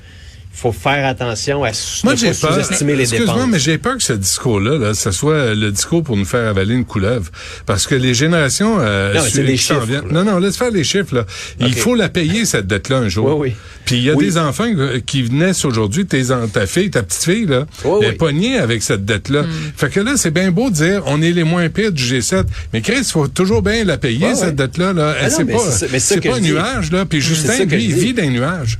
faut 0.54 0.72
faire 0.72 1.08
attention 1.08 1.64
à 1.64 1.72
Moi, 2.04 2.14
ne 2.14 2.20
pas 2.28 2.34
sous-estimer 2.34 2.96
les 2.96 3.04
Excuse-moi, 3.04 3.34
dépenses. 3.36 3.50
mais 3.52 3.60
j'ai 3.60 3.78
peur 3.78 3.98
que 3.98 4.04
ce 4.04 4.14
discours-là, 4.14 4.78
là, 4.78 4.94
ce 4.94 5.12
soit 5.12 5.56
le 5.56 5.72
discours 5.72 6.04
pour 6.04 6.18
nous 6.18 6.26
faire 6.26 6.48
avaler 6.50 6.76
une 6.76 6.86
couleuvre. 6.86 7.32
Parce 7.66 7.88
que 7.88 7.96
les 7.96 8.14
générations, 8.14 8.78
euh, 8.80 9.14
Non, 9.16 9.22
c'est 9.28 9.46
s'en 9.58 9.76
chiffres, 9.82 9.92
là. 9.92 10.02
Non, 10.12 10.24
non, 10.24 10.38
laisse 10.40 10.58
faire 10.58 10.70
les 10.72 10.84
chiffres, 10.84 11.16
là. 11.16 11.26
Il 11.60 11.74
faut 11.74 11.96
la 11.96 12.10
payer, 12.10 12.46
cette 12.46 12.68
dette-là, 12.68 12.98
un 12.98 13.10
jour. 13.10 13.40
Oui, 13.40 13.50
oui. 13.50 13.56
Puis 13.86 13.96
il 13.98 14.04
y 14.04 14.10
a 14.10 14.14
Oui. 14.14 14.26
des 14.26 14.38
enfants 14.38 14.68
qui 15.06 15.24
naissent 15.32 15.66
aujourd'hui, 15.66 16.06
ta 16.06 16.66
fille, 16.68 16.92
ta 16.92 17.02
petite 17.04 17.24
fille, 17.24 17.46
là, 17.48 17.66
Oui, 17.84 17.98
elle 18.02 18.08
est 18.08 18.10
oui. 18.12 18.16
pognée 18.18 18.58
avec 18.60 18.84
cette 18.84 19.04
dette-là. 19.06 19.44
Hmm. 19.44 19.50
Fait 19.76 19.90
que 19.90 20.00
là, 20.00 20.14
c'est 20.18 20.32
bien 20.32 20.52
beau 20.52 20.70
de 20.70 20.76
dire, 20.76 21.02
on 21.08 21.22
est 21.22 21.32
les 21.32 21.44
moins 21.44 21.68
pires 21.70 21.92
du 21.92 22.04
G7. 22.04 22.46
Mais 22.74 22.82
Chris, 22.82 22.98
il 23.00 23.04
faut 23.06 23.28
toujours 23.28 23.62
bien 23.64 23.84
la 23.84 23.98
payer, 23.98 24.36
cette 24.36 24.56
dette-là, 24.56 24.94
là. 24.94 25.16
Ah 25.20 25.30
c'est 25.30 25.46
pas, 25.46 25.58
c'est 25.60 25.72
ça- 25.72 25.86
mais 25.92 26.00
c'est 26.00 26.08
ça 26.10 26.16
c'est 26.16 26.22
que 26.22 26.30
pas 26.30 26.36
un 26.36 26.40
dis. 26.40 26.52
nuage, 26.52 26.92
là. 26.92 27.06
Puis 27.06 27.20
Justin, 27.22 27.66
lui, 27.66 27.86
il 27.86 27.94
vit 27.96 28.14
d'un 28.14 28.30
nuage. 28.30 28.78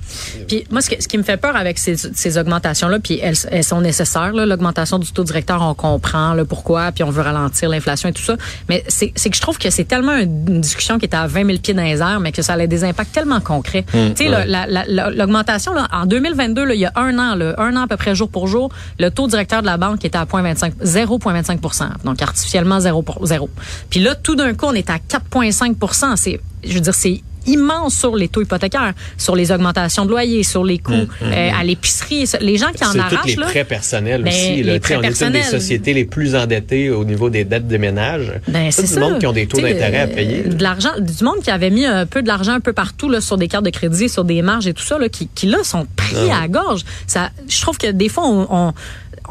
Puis 0.48 0.66
moi, 0.70 0.82
ce, 0.82 0.90
que- 0.92 1.02
ce 1.02 1.08
qui 1.08 1.18
me 1.18 1.24
fait 1.24 1.38
peur 1.38 1.56
avec 1.62 1.80
ces, 1.80 1.96
ces 1.96 2.38
augmentations-là, 2.38 3.00
puis 3.00 3.20
elles, 3.22 3.38
elles 3.50 3.64
sont 3.64 3.80
nécessaires, 3.82 4.34
l'augmentation 4.34 5.00
du 5.00 5.12
taux 5.12 5.24
directeur, 5.24 5.62
on 5.62 5.74
comprend 5.74 6.34
le 6.34 6.44
pourquoi, 6.46 6.92
puis 6.92 7.04
on 7.04 7.10
veut 7.10 7.22
ralentir 7.22 7.70
l'inflation 7.70 8.10
et 8.10 8.14
tout 8.14 8.22
ça. 8.22 8.36
Mais 8.68 8.84
c'est 8.88 9.10
que 9.12 9.36
je 9.36 9.42
trouve 9.42 9.58
que 9.58 9.70
c'est 9.70 9.86
tellement 9.86 10.18
une, 10.18 10.60
discussion 10.62 11.00
qui 11.00 11.06
est 11.06 11.16
à 11.16 11.28
20 11.28 11.46
000 11.46 11.58
pieds 11.60 11.74
dans 11.74 11.84
les 11.84 12.00
airs, 12.00 12.20
mais 12.20 12.32
que 12.32 12.42
ça 12.42 12.54
a 12.54 12.68
des 12.68 12.84
impacts 12.84 13.14
tellement 13.14 13.40
concrets. 13.40 13.86
Hum, 13.94 14.14
tu 14.14 14.26
sais, 14.26 14.30
la- 14.30 14.46
la- 14.46 14.66
la- 14.68 15.10
l'augmentation, 15.10 15.74
là, 15.74 15.88
en 15.94 16.06
2022, 16.06 16.66
là, 16.66 16.74
il 16.74 16.80
y 16.82 16.86
a 16.86 16.92
un 16.96 17.18
an, 17.18 17.36
là, 17.36 17.56
un 17.58 17.76
an 17.78 17.84
à 17.84 17.88
peu 17.88 17.98
près 17.98 18.16
jour 18.16 18.30
pour 18.30 18.48
jour, 18.48 18.70
le 19.00 19.10
taux 19.10 19.28
directeur 19.28 19.62
de 19.62 19.68
la 19.68 19.78
banque 19.78 20.04
était 20.04 20.18
à 20.18 20.26
0,25 20.26 20.74
0,25 20.84 22.04
donc 22.04 22.22
artificiellement 22.22 22.80
0 22.80 23.02
pour 23.02 23.26
0. 23.26 23.50
Puis 23.90 24.00
là, 24.00 24.16
tout 24.16 24.36
d'un 24.36 24.54
coup, 24.54 24.66
on 24.68 24.74
est 24.74 24.90
à 24.90 24.98
4,5 24.98 26.16
C'est, 26.18 26.40
je 26.64 26.74
veux 26.74 26.80
dire, 26.80 26.96
c'est 26.96 27.22
immense 27.46 27.96
sur 27.96 28.16
les 28.16 28.28
taux 28.28 28.42
hypothécaires, 28.42 28.94
sur 29.18 29.36
les 29.36 29.52
augmentations 29.52 30.06
de 30.06 30.10
loyers, 30.12 30.44
sur 30.44 30.64
les 30.64 30.78
coûts 30.80 30.94
euh, 31.24 31.50
à 31.58 31.64
l'épicerie. 31.64 32.26
Les 32.42 32.58
gens 32.58 32.72
qui 32.74 32.84
en 32.86 32.98
arrachent, 33.00 33.26
les 33.26 33.36
là. 33.36 33.46
prêts 33.48 33.64
personnels 33.66 34.24
Ben, 34.24 34.30
aussi. 34.30 34.64
Là. 34.64 34.74
les 34.74 34.80
prêts 34.80 34.96
on 34.98 35.02
est 35.02 35.08
une 35.08 35.12
des 35.12 35.18
personnels. 35.40 35.44
sociétés 35.44 35.94
les 35.94 36.06
plus 36.06 36.36
endettées 36.36 36.90
au 36.90 37.04
niveau 37.04 37.30
des 37.30 37.44
dettes 37.44 37.68
de 37.68 37.78
ménage. 37.78 38.32
Ben, 38.48 38.66
Tout 38.68 38.72
c'est 38.72 38.82
du 38.84 38.88
ça. 38.88 39.00
monde 39.00 39.20
qui 39.20 39.28
ont 39.28 39.34
des 39.34 39.48
taux 39.48 39.60
d'intérêt 39.62 40.00
à 40.00 40.04
euh, 40.04 40.08
payer. 40.08 40.44
De 40.44 40.62
l'argent, 40.64 40.92
du 41.00 41.24
monde 41.24 41.40
qui 41.44 41.52
avait 41.52 41.70
mis 41.70 41.86
un 41.86 42.06
peu 42.06 42.22
de 42.22 42.28
l'argent 42.28 42.54
un 42.54 42.60
peu 42.60 42.74
partout 42.74 43.10
là, 43.10 43.22
sur 43.22 43.38
des 43.38 43.48
cartes 43.48 43.66
de 43.66 43.70
crédit, 43.72 44.10
sur 44.10 44.24
des 44.24 44.42
marges 44.42 44.68
et 44.68 44.74
tout 44.74 44.84
ça, 44.84 44.98
là, 45.00 45.10
qui, 45.10 45.28
qui 45.34 45.48
là 45.48 45.60
sont 45.64 45.88
pris 45.96 46.16
Ah 46.30 46.38
à 46.38 46.42
la 46.42 46.48
gorge. 46.48 46.82
Ça, 47.08 47.30
je 47.48 47.62
trouve 47.62 47.78
que 47.78 47.92
des 47.92 48.10
fois, 48.10 48.24
on, 48.28 48.48
on 48.50 48.74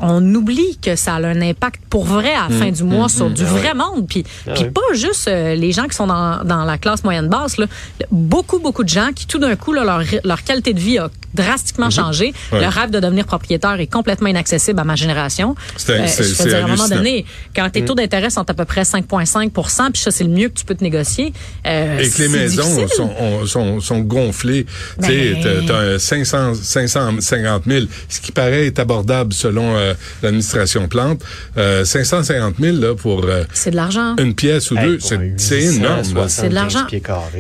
on 0.03 0.35
oublie 0.35 0.79
que 0.83 0.97
ça 0.97 1.15
a 1.15 1.27
un 1.27 1.41
impact 1.43 1.81
pour 1.91 2.05
vrai 2.05 2.33
à 2.33 2.49
la 2.49 2.57
fin 2.57 2.71
du 2.71 2.85
mois 2.85 3.09
sur 3.09 3.31
du 3.31 3.45
vrai 3.45 3.75
monde. 3.75 4.07
Puis, 4.09 4.25
Ah 4.47 4.53
puis 4.55 4.65
oui. 4.65 4.71
pas 4.71 4.95
juste 4.95 5.29
euh, 5.29 5.55
les 5.55 5.73
gens 5.73 5.85
qui 5.87 5.97
sont 5.97 6.07
dans, 6.07 6.43
dans 6.45 6.65
la 6.65 6.79
classe 6.79 7.05
moyenne 7.05 7.29
basse. 7.29 7.57
Là. 7.59 7.67
Beaucoup, 8.11 8.59
beaucoup 8.59 8.85
de 8.85 8.89
gens 8.89 9.11
qui, 9.15 9.27
tout 9.27 9.39
d'un 9.39 9.57
coup, 9.57 9.73
là, 9.73 9.85
leur, 9.85 10.03
leur 10.25 10.43
qualité 10.43 10.73
de 10.75 10.81
vie 10.81 10.99
a 10.99 11.11
drastiquement 11.35 11.91
changé. 11.91 12.33
Ouais. 12.53 12.61
Le 12.61 12.67
rêve 12.67 12.91
de 12.91 12.99
devenir 12.99 13.25
propriétaire 13.25 13.79
est 13.79 13.87
complètement 13.87 14.29
inaccessible 14.29 14.81
à 14.81 14.85
ma 14.85 14.97
génération. 14.97 15.55
C'est- 15.77 16.07
je 16.07 16.23
c'est 16.35 16.49
dire, 16.49 16.57
à 16.57 16.65
un 16.65 16.67
moment 16.67 16.89
donné, 16.89 17.25
quand 17.55 17.69
tes 17.71 17.85
taux 17.85 17.95
d'intérêt 17.95 18.31
sont 18.31 18.49
à 18.51 18.55
peu 18.55 18.65
près 18.65 18.83
5,5% 18.85 19.91
puis 19.93 20.03
ça, 20.03 20.11
c'est 20.11 20.25
le 20.25 20.31
mieux 20.31 20.49
que 20.49 20.55
tu 20.59 20.65
peux 20.65 20.75
te 20.75 20.83
négocier. 20.83 21.33
euh, 21.67 21.99
Et 22.01 22.09
que 22.11 22.23
les 22.23 22.29
maisons 22.29 22.89
sont, 22.89 23.11
on- 23.21 23.47
sont, 23.47 23.81
sont 23.81 24.01
gonflées. 24.01 24.67
Tu 25.01 25.07
sais, 25.07 25.33
Ben- 25.35 25.43
t'as- 25.43 25.67
t'as 25.67 25.79
un 25.95 25.99
500, 25.99 26.55
550 26.55 27.63
000, 27.67 27.87
ce 28.09 28.21
qui 28.21 28.33
paraît 28.33 28.67
est 28.67 28.79
abordable 28.79 29.33
selon 29.33 29.77
euh, 29.77 29.90
l'administration 30.23 30.89
Plante. 30.89 31.23
Euh, 31.57 31.85
550 31.85 32.55
000 32.61 32.77
là, 32.79 32.95
pour 32.95 33.25
euh, 33.25 33.45
C'est 33.53 33.71
de 33.71 33.77
l'argent. 33.77 34.17
une 34.19 34.35
pièce 34.35 34.71
ou 34.71 34.77
Hey, 34.79 34.87
deux, 34.87 34.99
c'est 35.37 35.63
énorme. 35.63 35.97
là. 35.97 36.03
875 36.03 36.31
C'est 36.31 36.49
de 36.49 36.55
l'argent. 36.55 36.87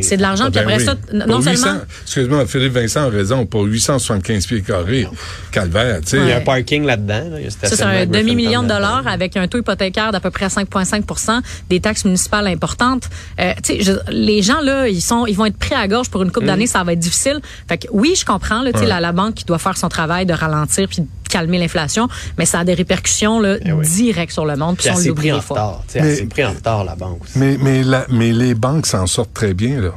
C'est 0.03 0.17
de 0.17 0.23
l'argent. 0.23 0.45
Ah 0.47 0.51
Puis 0.51 0.61
ben 0.61 0.69
après 0.69 0.79
oui. 0.79 0.85
ça, 0.85 0.95
non 1.13 1.27
Pour 1.27 1.39
800 1.47 1.55
seulement... 1.63 1.81
Excuse-moi, 2.05 2.47
Philippe 2.47 2.73
Vincent 2.73 3.01
a 3.03 3.09
raison. 3.09 3.47
Pour 3.47 3.63
875 3.65 4.47
pieds 4.47 4.63
carrés, 4.63 5.07
calvaire, 5.51 6.01
tu 6.03 6.09
sais. 6.11 6.19
Il 6.19 6.29
y 6.29 6.33
a 6.33 6.37
un 6.39 6.41
parking 6.41 6.85
là-dedans. 6.85 7.31
là. 7.31 7.39
Ça, 7.63 7.77
c'est 7.77 7.83
un 7.83 8.07
demi-million 8.07 8.63
de 8.63 8.69
dollars 8.69 9.07
avec 9.07 9.37
un 9.37 9.47
taux 9.49 9.59
hypothécaire 9.59 10.13
d'à 10.13 10.21
peu 10.21 10.31
près 10.31 10.47
5,5% 10.49 11.41
des 11.69 11.81
taxes 11.81 12.05
municipales 12.05 12.47
importantes. 12.47 13.09
Euh, 13.41 13.53
tu 13.63 13.77
sais, 13.77 13.83
je- 13.83 14.11
les 14.13 14.43
gens, 14.43 14.61
là, 14.61 14.89
ils 14.89 15.01
sont, 15.03 15.27
ils 15.27 15.35
vont 15.37 15.47
être 15.47 15.57
pris 15.57 15.75
à 15.75 15.87
gorge 15.89 16.11
pour 16.11 16.23
une 16.23 16.31
couple 16.33 16.47
d'années, 16.47 16.67
ça 16.67 16.83
va 16.85 16.93
être 16.93 16.99
difficile. 16.99 17.41
Fait 17.69 17.79
que 17.79 17.87
oui, 17.93 18.15
je 18.17 18.25
comprends, 18.25 18.63
là, 18.63 18.73
tu 18.73 18.79
sais, 18.79 18.85
Ouais. 18.85 18.91
la, 18.91 19.01
la 19.01 19.13
banque 19.13 19.35
qui 19.35 19.45
doit 19.45 19.59
faire 19.59 19.77
son 19.77 19.89
travail 19.89 20.27
de 20.27 20.33
ralentir 20.33 20.89
puis 20.89 21.03
de 21.03 21.07
calmer 21.31 21.59
l'inflation, 21.59 22.09
mais 22.39 22.45
ça 22.47 22.59
a 22.61 22.65
des 22.65 22.75
répercussions, 22.75 23.41
là, 23.41 23.57
Eh 23.65 23.73
oui. 23.73 23.87
directes 23.87 24.33
sur 24.33 24.45
le 24.45 24.57
monde, 24.57 24.77
puis 24.77 24.85
Puis 24.85 24.91
on 24.91 24.97
elle 24.97 25.03
s'est 25.03 25.09
l'oublie 25.09 25.29
pris 25.29 25.33
en 25.33 25.37
des 25.37 25.43
fois. 25.43 25.83
s'est 25.89 26.27
pris 26.27 26.45
en 26.45 26.51
retard, 26.51 26.85
la 26.85 26.95
banque 26.97 27.23
aussi. 27.23 27.39
Mais, 27.39 27.57
mais, 27.61 27.83
la- 27.83 28.07
mais 28.11 28.33
les 28.33 28.55
banques 28.55 28.87
s'en 28.87 29.07
sortent 29.07 29.33
très 29.35 29.55
bien, 29.55 29.81
là. 29.81 29.95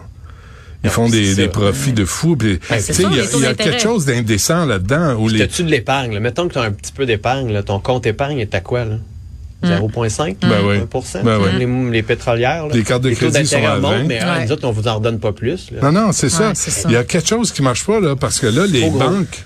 Ils 0.85 0.89
font 0.89 1.07
des, 1.07 1.35
c'est 1.35 1.47
profits 1.47 1.93
de 1.93 2.03
fou. 2.03 2.37
c'est 2.69 2.93
ça, 2.93 3.03
il 3.09 3.17
y 3.17 3.45
a, 3.45 3.51
y 3.51 3.55
quelque 3.55 3.81
chose 3.81 4.05
d'indécent 4.05 4.65
là-dedans. 4.65 5.15
Où 5.15 5.29
les... 5.29 5.39
T'as-tu 5.39 5.63
de 5.63 5.69
l'épargne? 5.69 6.19
Mettons 6.19 6.47
que 6.49 6.53
tu 6.53 6.59
as 6.59 6.63
un 6.63 6.71
petit 6.71 6.91
peu 6.91 7.05
d'épargne. 7.05 7.61
Ton 7.63 7.79
compte 7.79 8.05
épargne 8.05 8.39
est 8.39 8.53
à 8.53 8.59
quoi? 8.59 8.83
Là? 8.83 8.95
0,5? 9.63 10.35
Ben 10.41 10.49
oui. 10.65 10.79
1%? 10.79 11.23
Ben 11.23 11.39
oui. 11.39 11.49
les, 11.57 11.91
les 11.91 12.03
pétrolières. 12.03 12.67
Là. 12.67 12.73
Les 12.75 12.83
cartes 12.83 13.03
de 13.03 13.11
crédit 13.11 13.45
sont 13.45 13.65
à 13.65 13.79
montent, 13.79 13.93
20. 13.93 14.03
mais 14.03 14.19
ah, 14.21 14.33
Ouais. 14.39 14.45
nous 14.45 14.51
autres, 14.51 14.67
on 14.67 14.71
vous 14.73 14.87
en 14.89 14.95
redonne 14.95 15.19
pas 15.19 15.31
plus. 15.31 15.71
là. 15.71 15.89
Non, 15.89 16.07
non, 16.07 16.11
c'est 16.11 16.27
ça. 16.29 16.49
Ouais, 16.49 16.53
c'est 16.53 16.69
ça. 16.71 16.89
Il 16.89 16.93
y 16.93 16.97
a 16.97 17.05
quelque 17.05 17.29
chose 17.29 17.53
qui 17.53 17.61
marche 17.61 17.85
pas, 17.85 18.01
là, 18.01 18.17
parce 18.17 18.41
que 18.41 18.47
là, 18.47 18.65
les 18.67 18.89
banques... 18.89 19.41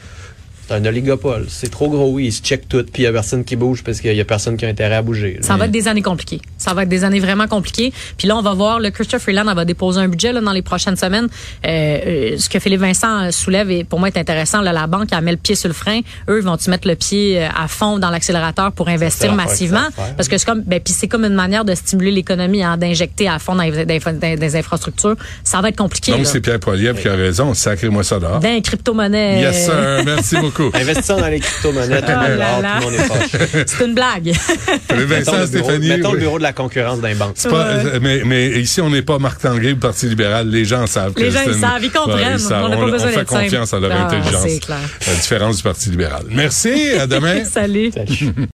C'est 0.68 0.76
un 0.76 0.86
oligopole. 0.86 1.46
C'est 1.48 1.72
trop 1.72 1.90
gros, 1.90 2.10
oui. 2.12 2.26
Ils 2.26 2.34
se 2.34 2.42
checkent 2.42 2.68
tout, 2.68 2.84
puis 2.92 3.04
il 3.04 3.06
y 3.06 3.08
a 3.08 3.14
personne 3.14 3.46
qui 3.46 3.56
bouge 3.56 3.84
parce 3.84 4.02
qu'il 4.02 4.14
y 4.14 4.20
a 4.20 4.26
personne 4.26 4.58
qui 4.58 4.66
a 4.66 4.68
intérêt 4.68 4.96
à 4.96 5.02
bouger. 5.02 5.38
Ça 5.42 5.56
va 5.56 5.66
être 5.66 5.72
des 5.72 5.88
années 5.88 6.02
compliquées. 6.02 6.42
Ça 6.58 6.74
va 6.74 6.84
être 6.84 6.90
des 6.90 7.04
années 7.06 7.22
vraiment 7.22 7.48
compliquées. 7.48 7.94
Puis 8.18 8.28
là, 8.28 8.36
on 8.36 8.42
va 8.42 8.54
voir, 8.54 8.80
le 8.80 8.90
Christopher 8.90 9.22
Freeland 9.22 9.48
elle 9.50 9.56
va 9.56 9.66
déposer 9.66 10.00
un 10.02 10.10
budget 10.10 10.34
là, 10.34 10.42
dans 10.42 10.52
les 10.52 10.62
prochaines 10.62 10.98
semaines. 10.98 11.28
Euh, 11.66 11.70
euh, 11.70 12.38
ce 12.38 12.50
que 12.50 12.60
Philippe 12.60 12.82
Vincent 12.82 13.24
euh, 13.24 13.32
soulève, 13.32 13.72
et 13.72 13.86
pour 13.86 14.00
moi, 14.00 14.10
est 14.10 14.18
intéressant. 14.18 14.62
Là, 14.62 14.74
la 14.74 14.88
banque, 14.88 15.08
elle 15.12 15.24
met 15.24 15.32
le 15.32 15.38
pied 15.38 15.56
sur 15.56 15.70
le 15.70 15.74
frein. 15.74 16.02
Eux, 16.30 16.42
vont-tu 16.42 16.70
mettre 16.70 16.88
le 16.88 16.96
pied 16.96 17.42
euh, 17.42 17.48
à 17.56 17.70
fond 17.70 17.98
dans 17.98 18.10
l'accélérateur 18.10 18.74
pour 18.74 18.90
investir 18.90 19.34
massivement? 19.34 19.88
Parce 20.18 20.28
que 20.28 20.38
c'est 20.38 20.46
comme, 20.46 20.64
ben, 20.64 20.82
puis 20.82 20.94
c'est 20.94 21.08
comme 21.08 21.24
une 21.24 21.34
manière 21.34 21.64
de 21.64 21.76
stimuler 21.76 22.12
l'économie, 22.12 22.64
hein, 22.64 22.76
d'injecter 22.76 23.30
à 23.30 23.40
fond 23.40 23.56
dans 23.56 23.64
les, 23.64 23.86
dans 23.86 24.56
infrastructures. 24.56 25.16
Ça 25.44 25.62
va 25.62 25.70
être 25.70 25.78
compliqué. 25.78 26.12
Donc, 26.12 26.26
c'est 26.26 26.42
Pierre 26.42 26.60
Poilievre 26.60 27.00
qui 27.00 27.08
a 27.08 27.16
raison. 27.16 27.54
Sacrez-moi 27.54 28.04
ça 28.04 28.20
dehors. 28.20 28.40
Dans 28.42 28.50
les 28.50 28.62
crypto-monnaies. 28.62 29.42
Yes, 29.42 29.66
sir. 29.66 30.04
Merci 30.06 30.36
beaucoup. 30.38 30.57
Investissons 30.74 31.18
dans 31.20 31.28
les 31.28 31.40
crypto-monnaies, 31.40 32.02
tout 32.02 32.08
le 32.08 32.14
Oh 32.18 32.22
monde 32.22 32.66
tout 32.82 32.90
le 32.90 32.92
monde 32.92 32.94
est 32.94 33.38
fâché. 33.38 33.64
C'est 33.68 33.86
une 33.86 33.94
blague. 33.94 34.34
Philippe 34.90 35.10
Mettons, 35.10 35.32
Vincent, 35.32 35.38
le 35.40 35.48
bureau, 35.48 35.70
Stéphanie. 35.70 35.88
mettons 35.90 36.12
le 36.14 36.20
bureau 36.20 36.38
de 36.38 36.44
la 36.44 36.54
concurrence 36.54 37.00
d'un 37.02 37.16
banque. 37.16 37.34
C'est 37.36 37.50
pas- 37.50 37.66
euh, 37.68 38.00
mais, 38.02 38.22
mais 38.26 38.48
ici, 38.60 38.82
on 38.82 38.90
n'est 38.90 39.02
pas 39.02 39.20
Marc 39.20 39.42
Tanguay, 39.42 39.70
le 39.72 39.76
Parti 39.78 40.08
libéral. 40.08 40.50
Les 40.50 40.66
gens 40.66 40.86
savent. 40.88 41.14
que 41.14 41.22
Les 41.22 41.32
gens, 41.32 41.40
ils 41.46 41.54
une- 41.54 41.60
savent, 41.62 41.84
ils 41.84 41.92
comprennent. 41.92 42.34
Ouais, 42.34 42.38
savent. 42.40 42.64
On 42.66 42.70
n'a 42.70 42.78
pas 42.78 42.84
on, 42.84 43.00
fait 43.00 43.14
simple. 43.14 43.26
confiance 43.26 43.74
à 43.74 43.80
leur 43.80 43.92
Ah, 43.94 44.06
intelligence. 44.08 44.44
c'est 44.48 44.60
clair. 44.60 44.78
La 45.08 45.14
différence 45.16 45.58
du 45.58 45.64
Parti 45.64 45.90
libéral. 45.90 46.24
Merci. 46.32 46.92
À 47.00 47.08
demain. 47.08 47.44
Salut. 47.46 47.92
Salut. 47.94 48.34